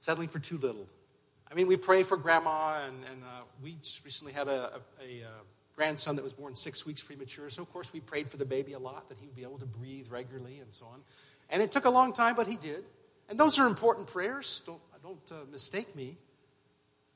Settling 0.00 0.28
for 0.28 0.38
too 0.38 0.58
little. 0.58 0.88
I 1.50 1.54
mean, 1.54 1.66
we 1.66 1.76
pray 1.76 2.02
for 2.02 2.16
grandma, 2.16 2.80
and, 2.86 2.96
and 3.10 3.22
uh, 3.24 3.42
we 3.62 3.76
just 3.82 4.04
recently 4.04 4.32
had 4.32 4.48
a, 4.48 4.80
a, 5.00 5.22
a, 5.22 5.26
uh, 5.26 5.30
grandson 5.76 6.16
that 6.16 6.22
was 6.22 6.32
born 6.32 6.54
six 6.54 6.84
weeks 6.84 7.02
premature. 7.02 7.48
So, 7.48 7.62
of 7.62 7.72
course, 7.72 7.92
we 7.92 8.00
prayed 8.00 8.28
for 8.28 8.36
the 8.36 8.44
baby 8.44 8.74
a 8.74 8.78
lot, 8.78 9.08
that 9.08 9.18
he 9.18 9.26
would 9.26 9.34
be 9.34 9.42
able 9.42 9.58
to 9.58 9.66
breathe 9.66 10.08
regularly 10.10 10.58
and 10.58 10.74
so 10.74 10.86
on. 10.86 11.00
And 11.48 11.62
it 11.62 11.72
took 11.72 11.86
a 11.86 11.90
long 11.90 12.12
time, 12.12 12.36
but 12.36 12.46
he 12.46 12.56
did. 12.56 12.84
And 13.30 13.38
those 13.38 13.58
are 13.58 13.66
important 13.66 14.08
prayers. 14.08 14.62
Don't, 14.66 14.80
don't 15.02 15.32
uh, 15.32 15.44
mistake 15.50 15.96
me. 15.96 16.18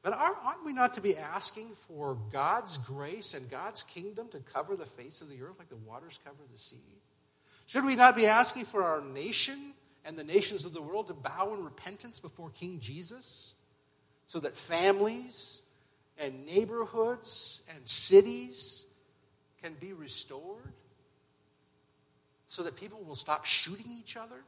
But 0.03 0.13
aren't 0.13 0.65
we 0.65 0.73
not 0.73 0.95
to 0.95 1.01
be 1.01 1.17
asking 1.17 1.69
for 1.89 2.19
God's 2.31 2.79
grace 2.79 3.35
and 3.35 3.51
God's 3.51 3.83
kingdom 3.83 4.29
to 4.29 4.39
cover 4.39 4.77
the 4.77 4.87
face 4.87 5.23
of 5.23 5.31
the 5.31 5.43
earth 5.43 5.59
like 5.59 5.71
the 5.71 5.77
waters 5.77 6.19
cover 6.25 6.43
the 6.53 6.59
sea? 6.59 6.77
Should 7.67 7.85
we 7.85 7.95
not 7.95 8.17
be 8.17 8.27
asking 8.27 8.67
for 8.67 8.83
our 8.83 9.01
nation 9.01 9.59
and 10.05 10.17
the 10.17 10.25
nations 10.25 10.65
of 10.65 10.73
the 10.73 10.83
world 10.83 11.09
to 11.09 11.15
bow 11.15 11.55
in 11.55 11.65
repentance 11.65 12.21
before 12.21 12.51
King 12.51 12.79
Jesus 12.81 13.55
so 14.27 14.41
that 14.41 14.57
families 14.57 15.63
and 16.19 16.47
neighborhoods 16.47 17.63
and 17.75 17.89
cities 17.89 18.87
can 19.63 19.75
be 19.81 19.93
restored 19.93 20.73
so 22.47 22.63
that 22.63 22.77
people 22.77 23.01
will 23.03 23.17
stop 23.17 23.45
shooting 23.45 23.87
each 23.99 24.17
other? 24.17 24.45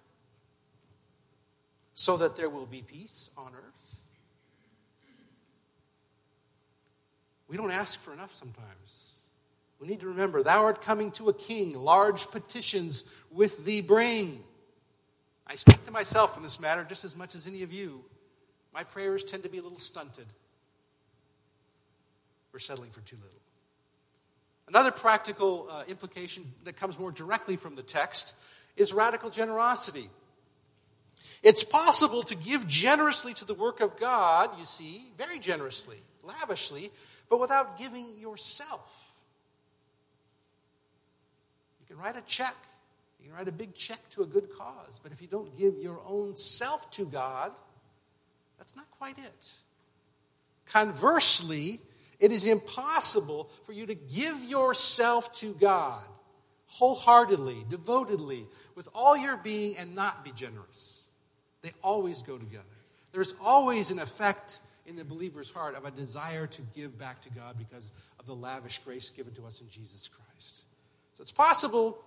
so 1.96 2.18
that 2.18 2.36
there 2.36 2.50
will 2.50 2.66
be 2.66 2.82
peace 2.82 3.30
on 3.38 3.52
earth. 3.54 3.96
We 7.48 7.56
don't 7.56 7.70
ask 7.70 7.98
for 7.98 8.12
enough 8.12 8.34
sometimes. 8.34 9.15
We 9.80 9.88
need 9.88 10.00
to 10.00 10.08
remember, 10.08 10.42
Thou 10.42 10.64
art 10.64 10.82
coming 10.82 11.10
to 11.12 11.28
a 11.28 11.34
king, 11.34 11.74
large 11.74 12.30
petitions 12.30 13.04
with 13.30 13.64
thee 13.64 13.82
bring. 13.82 14.42
I 15.46 15.54
speak 15.56 15.84
to 15.84 15.90
myself 15.90 16.36
in 16.36 16.42
this 16.42 16.60
matter 16.60 16.84
just 16.84 17.04
as 17.04 17.16
much 17.16 17.34
as 17.34 17.46
any 17.46 17.62
of 17.62 17.72
you. 17.72 18.04
My 18.72 18.84
prayers 18.84 19.22
tend 19.22 19.42
to 19.44 19.48
be 19.48 19.58
a 19.58 19.62
little 19.62 19.78
stunted. 19.78 20.26
We're 22.52 22.58
settling 22.58 22.90
for 22.90 23.00
too 23.00 23.16
little. 23.16 23.30
Another 24.68 24.90
practical 24.90 25.68
uh, 25.70 25.84
implication 25.88 26.44
that 26.64 26.76
comes 26.76 26.98
more 26.98 27.12
directly 27.12 27.56
from 27.56 27.76
the 27.76 27.82
text 27.82 28.34
is 28.76 28.92
radical 28.92 29.30
generosity. 29.30 30.08
It's 31.42 31.62
possible 31.62 32.22
to 32.24 32.34
give 32.34 32.66
generously 32.66 33.34
to 33.34 33.44
the 33.44 33.54
work 33.54 33.80
of 33.80 33.96
God, 33.98 34.58
you 34.58 34.64
see, 34.64 35.04
very 35.16 35.38
generously, 35.38 35.98
lavishly, 36.24 36.90
but 37.28 37.38
without 37.38 37.78
giving 37.78 38.18
yourself. 38.18 39.05
You 41.88 41.94
can 41.94 42.04
write 42.04 42.16
a 42.16 42.22
check, 42.22 42.56
you 43.20 43.28
can 43.28 43.36
write 43.36 43.48
a 43.48 43.52
big 43.52 43.74
check 43.74 43.98
to 44.10 44.22
a 44.22 44.26
good 44.26 44.48
cause, 44.56 45.00
but 45.02 45.12
if 45.12 45.22
you 45.22 45.28
don't 45.28 45.56
give 45.56 45.78
your 45.78 46.00
own 46.06 46.36
self 46.36 46.90
to 46.92 47.04
God, 47.04 47.52
that's 48.58 48.74
not 48.74 48.86
quite 48.98 49.18
it. 49.18 49.52
Conversely, 50.66 51.80
it 52.18 52.32
is 52.32 52.46
impossible 52.46 53.50
for 53.64 53.72
you 53.72 53.86
to 53.86 53.94
give 53.94 54.42
yourself 54.42 55.32
to 55.40 55.52
God 55.54 56.02
wholeheartedly, 56.68 57.64
devotedly, 57.68 58.46
with 58.74 58.88
all 58.94 59.16
your 59.16 59.36
being 59.36 59.76
and 59.76 59.94
not 59.94 60.24
be 60.24 60.32
generous. 60.32 61.06
They 61.62 61.70
always 61.82 62.22
go 62.22 62.36
together. 62.36 62.64
There's 63.12 63.34
always 63.40 63.90
an 63.90 63.98
effect 63.98 64.60
in 64.86 64.96
the 64.96 65.04
believer's 65.04 65.50
heart 65.50 65.74
of 65.74 65.84
a 65.84 65.90
desire 65.90 66.46
to 66.46 66.62
give 66.74 66.98
back 66.98 67.20
to 67.22 67.30
God 67.30 67.56
because 67.58 67.92
of 68.18 68.26
the 68.26 68.34
lavish 68.34 68.78
grace 68.80 69.10
given 69.10 69.32
to 69.34 69.46
us 69.46 69.60
in 69.60 69.68
Jesus 69.68 70.08
Christ. 70.08 70.64
So 71.16 71.22
it's 71.22 71.32
possible 71.32 71.98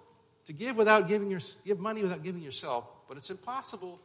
to 0.45 0.53
give 0.53 0.77
without 0.77 1.07
giving 1.07 1.29
your, 1.29 1.39
give 1.65 1.79
money 1.79 2.03
without 2.03 2.23
giving 2.23 2.41
yourself, 2.41 2.85
but 3.07 3.17
it's 3.17 3.31
impossible 3.31 3.99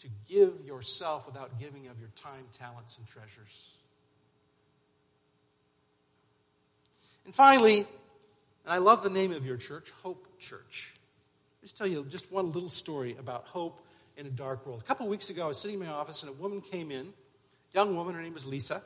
to 0.00 0.08
give 0.28 0.52
yourself 0.64 1.26
without 1.26 1.58
giving 1.58 1.86
of 1.88 1.98
your 1.98 2.10
time, 2.16 2.44
talents, 2.52 2.98
and 2.98 3.06
treasures. 3.06 3.72
And 7.24 7.34
finally, 7.34 7.78
and 7.78 7.86
I 8.66 8.78
love 8.78 9.02
the 9.02 9.10
name 9.10 9.32
of 9.32 9.46
your 9.46 9.56
church, 9.56 9.92
Hope 10.02 10.26
Church. 10.38 10.92
I'll 10.94 11.62
just 11.62 11.76
tell 11.76 11.86
you 11.86 12.04
just 12.08 12.32
one 12.32 12.52
little 12.52 12.70
story 12.70 13.16
about 13.18 13.44
hope 13.44 13.80
in 14.16 14.26
a 14.26 14.30
dark 14.30 14.66
world. 14.66 14.80
A 14.80 14.84
couple 14.84 15.06
of 15.06 15.10
weeks 15.10 15.30
ago, 15.30 15.44
I 15.44 15.48
was 15.48 15.60
sitting 15.60 15.80
in 15.80 15.86
my 15.86 15.92
office 15.92 16.22
and 16.22 16.30
a 16.30 16.34
woman 16.34 16.60
came 16.60 16.90
in, 16.90 17.12
young 17.72 17.94
woman, 17.94 18.14
her 18.14 18.22
name 18.22 18.34
was 18.34 18.46
Lisa. 18.46 18.82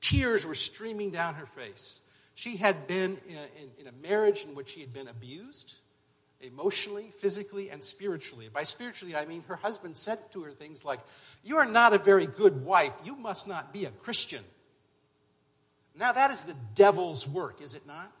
Tears 0.00 0.44
were 0.44 0.54
streaming 0.54 1.10
down 1.10 1.34
her 1.34 1.46
face. 1.46 2.02
She 2.38 2.54
had 2.54 2.86
been 2.86 3.18
in, 3.28 3.36
in, 3.36 3.80
in 3.80 3.86
a 3.88 4.08
marriage 4.08 4.44
in 4.44 4.54
which 4.54 4.68
she 4.68 4.80
had 4.80 4.92
been 4.92 5.08
abused 5.08 5.74
emotionally, 6.40 7.10
physically, 7.18 7.68
and 7.68 7.82
spiritually. 7.82 8.48
By 8.48 8.62
spiritually, 8.62 9.16
I 9.16 9.24
mean 9.24 9.42
her 9.48 9.56
husband 9.56 9.96
said 9.96 10.20
to 10.30 10.44
her 10.44 10.52
things 10.52 10.84
like, 10.84 11.00
You 11.42 11.56
are 11.56 11.66
not 11.66 11.94
a 11.94 11.98
very 11.98 12.26
good 12.26 12.64
wife. 12.64 12.96
You 13.04 13.16
must 13.16 13.48
not 13.48 13.72
be 13.72 13.86
a 13.86 13.90
Christian. 13.90 14.44
Now, 15.98 16.12
that 16.12 16.30
is 16.30 16.44
the 16.44 16.54
devil's 16.76 17.26
work, 17.26 17.60
is 17.60 17.74
it 17.74 17.88
not? 17.88 18.12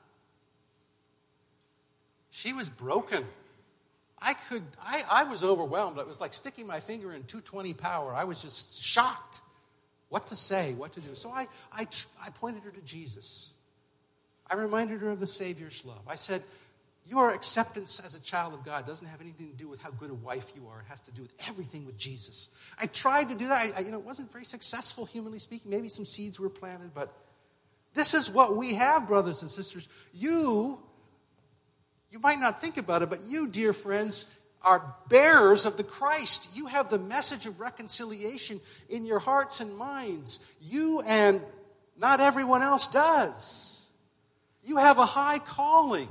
She 2.32 2.52
was 2.52 2.68
broken. 2.68 3.24
I 4.20 4.34
could, 4.34 4.64
I, 4.82 5.02
I 5.12 5.24
was 5.30 5.44
overwhelmed. 5.44 5.96
It 5.96 6.08
was 6.08 6.20
like 6.20 6.34
sticking 6.34 6.66
my 6.66 6.80
finger 6.80 7.12
in 7.12 7.22
220 7.22 7.72
power. 7.74 8.12
I 8.12 8.24
was 8.24 8.42
just 8.42 8.82
shocked 8.82 9.42
what 10.08 10.26
to 10.26 10.34
say, 10.34 10.74
what 10.74 10.94
to 10.94 11.00
do. 11.00 11.14
So 11.14 11.30
I, 11.30 11.46
I, 11.72 11.86
I 12.20 12.30
pointed 12.30 12.64
her 12.64 12.72
to 12.72 12.80
Jesus. 12.80 13.52
I 14.50 14.54
reminded 14.54 15.00
her 15.00 15.10
of 15.10 15.20
the 15.20 15.26
Savior's 15.26 15.84
love. 15.84 16.00
I 16.08 16.16
said, 16.16 16.42
Your 17.06 17.34
acceptance 17.34 18.00
as 18.04 18.14
a 18.14 18.20
child 18.20 18.54
of 18.54 18.64
God 18.64 18.86
doesn't 18.86 19.06
have 19.06 19.20
anything 19.20 19.50
to 19.50 19.56
do 19.56 19.68
with 19.68 19.82
how 19.82 19.90
good 19.90 20.10
a 20.10 20.14
wife 20.14 20.52
you 20.54 20.66
are. 20.68 20.80
It 20.80 20.86
has 20.88 21.00
to 21.02 21.10
do 21.10 21.22
with 21.22 21.32
everything 21.48 21.84
with 21.86 21.98
Jesus. 21.98 22.50
I 22.80 22.86
tried 22.86 23.28
to 23.28 23.34
do 23.34 23.48
that. 23.48 23.58
I, 23.58 23.78
I, 23.78 23.80
you 23.80 23.90
know, 23.90 23.98
it 23.98 24.04
wasn't 24.04 24.32
very 24.32 24.44
successful, 24.44 25.04
humanly 25.04 25.38
speaking. 25.38 25.70
Maybe 25.70 25.88
some 25.88 26.04
seeds 26.04 26.40
were 26.40 26.48
planted, 26.48 26.94
but 26.94 27.14
this 27.94 28.14
is 28.14 28.30
what 28.30 28.56
we 28.56 28.74
have, 28.74 29.06
brothers 29.06 29.42
and 29.42 29.50
sisters. 29.50 29.88
You, 30.14 30.78
you 32.10 32.18
might 32.20 32.38
not 32.38 32.60
think 32.60 32.76
about 32.76 33.02
it, 33.02 33.10
but 33.10 33.24
you, 33.26 33.48
dear 33.48 33.72
friends, 33.72 34.30
are 34.62 34.94
bearers 35.08 35.66
of 35.66 35.76
the 35.76 35.84
Christ. 35.84 36.50
You 36.54 36.66
have 36.66 36.90
the 36.90 36.98
message 36.98 37.46
of 37.46 37.60
reconciliation 37.60 38.60
in 38.88 39.06
your 39.06 39.18
hearts 39.18 39.60
and 39.60 39.76
minds. 39.76 40.40
You 40.60 41.00
and 41.00 41.42
not 41.96 42.20
everyone 42.20 42.62
else 42.62 42.86
does. 42.86 43.77
You 44.68 44.76
have 44.76 44.98
a 44.98 45.06
high 45.06 45.38
calling. 45.38 46.08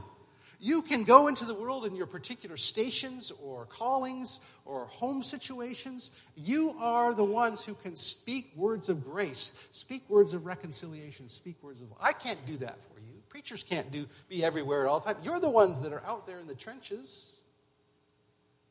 You 0.60 0.82
can 0.82 1.04
go 1.04 1.28
into 1.28 1.46
the 1.46 1.54
world 1.54 1.86
in 1.86 1.96
your 1.96 2.08
particular 2.08 2.58
stations 2.58 3.32
or 3.44 3.68
callings 3.68 4.40
or 4.66 4.86
home 4.86 5.22
situations. 5.22 6.10
You 6.36 6.74
are 6.80 7.14
the 7.14 7.24
ones 7.24 7.64
who 7.64 7.76
can 7.76 7.96
speak 7.96 8.52
words 8.56 8.90
of 8.90 9.04
grace, 9.04 9.52
speak 9.70 10.10
words 10.10 10.34
of 10.34 10.48
reconciliation, 10.48 11.30
speak 11.30 11.62
words 11.62 11.82
of. 11.82 11.94
I 12.02 12.14
can't 12.14 12.44
do 12.48 12.58
that 12.58 12.80
for 12.92 13.00
you. 13.00 13.14
Preachers 13.30 13.62
can't 13.62 13.92
do 13.92 14.08
be 14.28 14.44
everywhere 14.44 14.88
at 14.88 14.90
all 14.90 15.02
the 15.02 15.14
time. 15.14 15.24
You're 15.24 15.40
the 15.40 15.52
ones 15.52 15.82
that 15.82 15.94
are 15.94 16.04
out 16.04 16.26
there 16.26 16.40
in 16.40 16.48
the 16.48 16.56
trenches. 16.56 17.40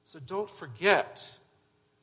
So 0.04 0.18
don't 0.18 0.50
forget 0.50 1.32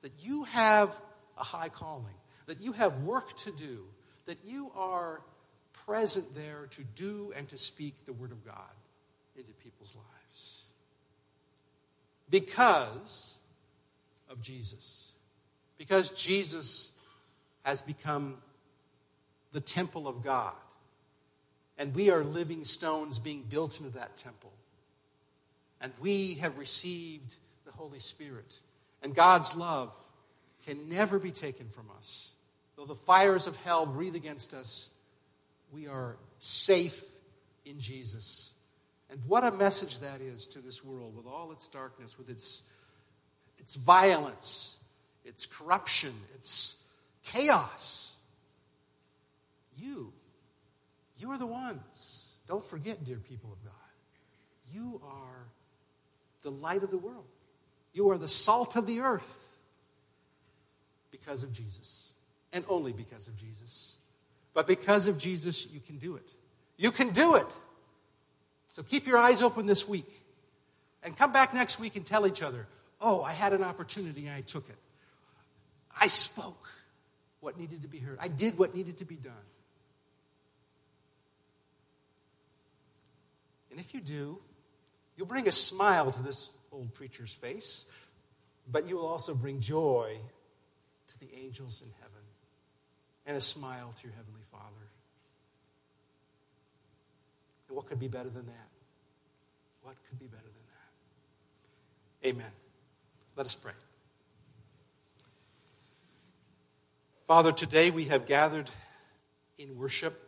that 0.03 0.13
you 0.19 0.45
have 0.45 0.97
a 1.37 1.43
high 1.43 1.67
calling, 1.67 2.15
that 2.45 2.61
you 2.61 2.71
have 2.71 3.03
work 3.03 3.35
to 3.39 3.51
do, 3.51 3.83
that 4.25 4.37
you 4.45 4.71
are 4.73 5.19
present 5.85 6.33
there 6.35 6.67
to 6.71 6.83
do 6.95 7.33
and 7.35 7.47
to 7.49 7.57
speak 7.57 8.05
the 8.05 8.13
Word 8.13 8.31
of 8.31 8.45
God 8.45 8.71
into 9.37 9.51
people's 9.53 9.95
lives. 9.95 10.67
Because 12.29 13.37
of 14.29 14.41
Jesus. 14.41 15.11
Because 15.77 16.09
Jesus 16.09 16.91
has 17.63 17.81
become 17.81 18.37
the 19.51 19.61
temple 19.61 20.07
of 20.07 20.23
God. 20.23 20.53
And 21.77 21.93
we 21.95 22.09
are 22.11 22.23
living 22.23 22.65
stones 22.65 23.19
being 23.19 23.43
built 23.49 23.79
into 23.79 23.93
that 23.97 24.17
temple. 24.17 24.51
And 25.81 25.91
we 25.99 26.35
have 26.35 26.57
received 26.57 27.35
the 27.65 27.71
Holy 27.71 27.99
Spirit. 27.99 28.59
And 29.01 29.13
God's 29.13 29.55
love 29.55 29.91
can 30.65 30.89
never 30.89 31.19
be 31.19 31.31
taken 31.31 31.67
from 31.67 31.85
us. 31.97 32.33
Though 32.75 32.85
the 32.85 32.95
fires 32.95 33.47
of 33.47 33.55
hell 33.57 33.85
breathe 33.85 34.15
against 34.15 34.53
us, 34.53 34.91
we 35.73 35.87
are 35.87 36.17
safe 36.39 37.03
in 37.65 37.79
Jesus. 37.79 38.53
And 39.09 39.19
what 39.27 39.43
a 39.43 39.51
message 39.51 39.99
that 39.99 40.21
is 40.21 40.47
to 40.47 40.59
this 40.59 40.83
world 40.83 41.15
with 41.15 41.25
all 41.25 41.51
its 41.51 41.67
darkness, 41.67 42.17
with 42.17 42.29
its, 42.29 42.63
its 43.57 43.75
violence, 43.75 44.77
its 45.25 45.45
corruption, 45.45 46.13
its 46.33 46.75
chaos. 47.23 48.15
You, 49.77 50.13
you 51.17 51.31
are 51.31 51.37
the 51.37 51.45
ones. 51.45 52.33
Don't 52.47 52.63
forget, 52.63 53.03
dear 53.03 53.17
people 53.17 53.51
of 53.51 53.63
God. 53.63 53.73
You 54.73 55.01
are 55.03 55.47
the 56.43 56.51
light 56.51 56.83
of 56.83 56.91
the 56.91 56.97
world. 56.97 57.25
You 57.93 58.09
are 58.11 58.17
the 58.17 58.27
salt 58.27 58.75
of 58.75 58.85
the 58.85 59.01
earth 59.01 59.57
because 61.11 61.43
of 61.43 61.53
Jesus, 61.53 62.13
and 62.51 62.65
only 62.67 62.91
because 62.91 63.27
of 63.27 63.37
Jesus. 63.37 63.97
But 64.53 64.67
because 64.67 65.07
of 65.07 65.17
Jesus, 65.17 65.71
you 65.71 65.79
can 65.79 65.97
do 65.97 66.15
it. 66.15 66.33
You 66.77 66.91
can 66.91 67.09
do 67.09 67.35
it. 67.35 67.47
So 68.73 68.83
keep 68.83 69.07
your 69.07 69.17
eyes 69.17 69.41
open 69.41 69.65
this 69.65 69.87
week. 69.87 70.09
And 71.03 71.17
come 71.17 71.33
back 71.33 71.53
next 71.53 71.79
week 71.79 71.95
and 71.95 72.05
tell 72.05 72.25
each 72.25 72.41
other, 72.41 72.67
oh, 73.01 73.23
I 73.23 73.33
had 73.33 73.53
an 73.53 73.63
opportunity 73.63 74.27
and 74.27 74.35
I 74.35 74.41
took 74.41 74.69
it. 74.69 74.77
I 75.99 76.07
spoke 76.07 76.69
what 77.41 77.59
needed 77.59 77.81
to 77.81 77.87
be 77.87 77.99
heard, 77.99 78.17
I 78.21 78.29
did 78.29 78.57
what 78.57 78.73
needed 78.73 78.97
to 78.97 79.05
be 79.05 79.15
done. 79.15 79.33
And 83.69 83.79
if 83.79 83.93
you 83.93 84.01
do, 84.01 84.37
you'll 85.17 85.27
bring 85.27 85.47
a 85.47 85.51
smile 85.51 86.11
to 86.11 86.23
this 86.23 86.51
old 86.71 86.93
preacher's 86.93 87.33
face, 87.33 87.85
but 88.71 88.87
you 88.87 88.95
will 88.95 89.07
also 89.07 89.33
bring 89.33 89.59
joy 89.59 90.15
to 91.07 91.19
the 91.19 91.27
angels 91.35 91.81
in 91.81 91.89
heaven 91.99 92.12
and 93.25 93.37
a 93.37 93.41
smile 93.41 93.93
to 93.99 94.07
your 94.07 94.15
Heavenly 94.15 94.43
Father. 94.51 94.87
And 97.67 97.77
what 97.77 97.87
could 97.87 97.99
be 97.99 98.07
better 98.07 98.29
than 98.29 98.45
that? 98.45 98.69
What 99.81 99.95
could 100.09 100.19
be 100.19 100.27
better 100.27 100.43
than 100.43 100.53
that? 102.23 102.29
Amen. 102.29 102.51
Let 103.35 103.45
us 103.45 103.55
pray. 103.55 103.73
Father, 107.27 107.51
today 107.51 107.89
we 107.89 108.05
have 108.05 108.25
gathered 108.25 108.69
in 109.57 109.77
worship 109.77 110.19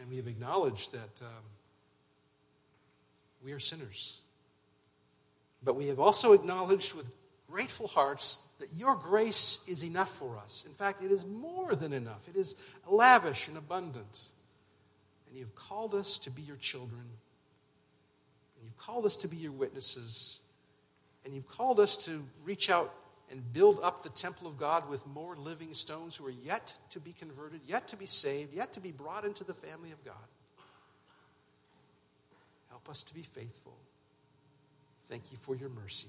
and 0.00 0.08
we 0.08 0.16
have 0.16 0.28
acknowledged 0.28 0.92
that 0.92 1.22
um, 1.22 1.42
we 3.42 3.52
are 3.52 3.58
sinners. 3.58 4.22
But 5.62 5.74
we 5.76 5.88
have 5.88 5.98
also 5.98 6.32
acknowledged 6.32 6.94
with 6.94 7.10
grateful 7.50 7.88
hearts 7.88 8.38
that 8.58 8.72
your 8.74 8.96
grace 8.96 9.60
is 9.68 9.84
enough 9.84 10.10
for 10.10 10.38
us. 10.38 10.64
In 10.66 10.72
fact, 10.72 11.02
it 11.02 11.10
is 11.10 11.24
more 11.24 11.74
than 11.74 11.92
enough, 11.92 12.28
it 12.28 12.36
is 12.36 12.56
lavish 12.88 13.48
and 13.48 13.56
abundant. 13.56 14.28
And 15.28 15.38
you've 15.38 15.54
called 15.54 15.94
us 15.94 16.18
to 16.20 16.30
be 16.30 16.42
your 16.42 16.56
children, 16.56 17.00
and 17.00 18.64
you've 18.64 18.78
called 18.78 19.04
us 19.04 19.16
to 19.18 19.28
be 19.28 19.36
your 19.36 19.52
witnesses, 19.52 20.40
and 21.24 21.34
you've 21.34 21.48
called 21.48 21.80
us 21.80 21.96
to 22.06 22.24
reach 22.44 22.70
out 22.70 22.94
and 23.30 23.52
build 23.52 23.80
up 23.82 24.02
the 24.02 24.08
temple 24.10 24.46
of 24.46 24.56
God 24.56 24.88
with 24.88 25.04
more 25.06 25.36
living 25.36 25.74
stones 25.74 26.14
who 26.14 26.26
are 26.26 26.34
yet 26.44 26.72
to 26.90 27.00
be 27.00 27.12
converted, 27.12 27.60
yet 27.66 27.88
to 27.88 27.96
be 27.96 28.06
saved, 28.06 28.54
yet 28.54 28.72
to 28.74 28.80
be 28.80 28.92
brought 28.92 29.24
into 29.24 29.42
the 29.42 29.54
family 29.54 29.90
of 29.90 30.04
God. 30.04 30.14
Help 32.70 32.88
us 32.88 33.02
to 33.02 33.14
be 33.14 33.22
faithful. 33.22 33.76
Thank 35.08 35.32
you 35.32 35.38
for 35.42 35.56
your 35.56 35.70
mercy. 35.70 36.08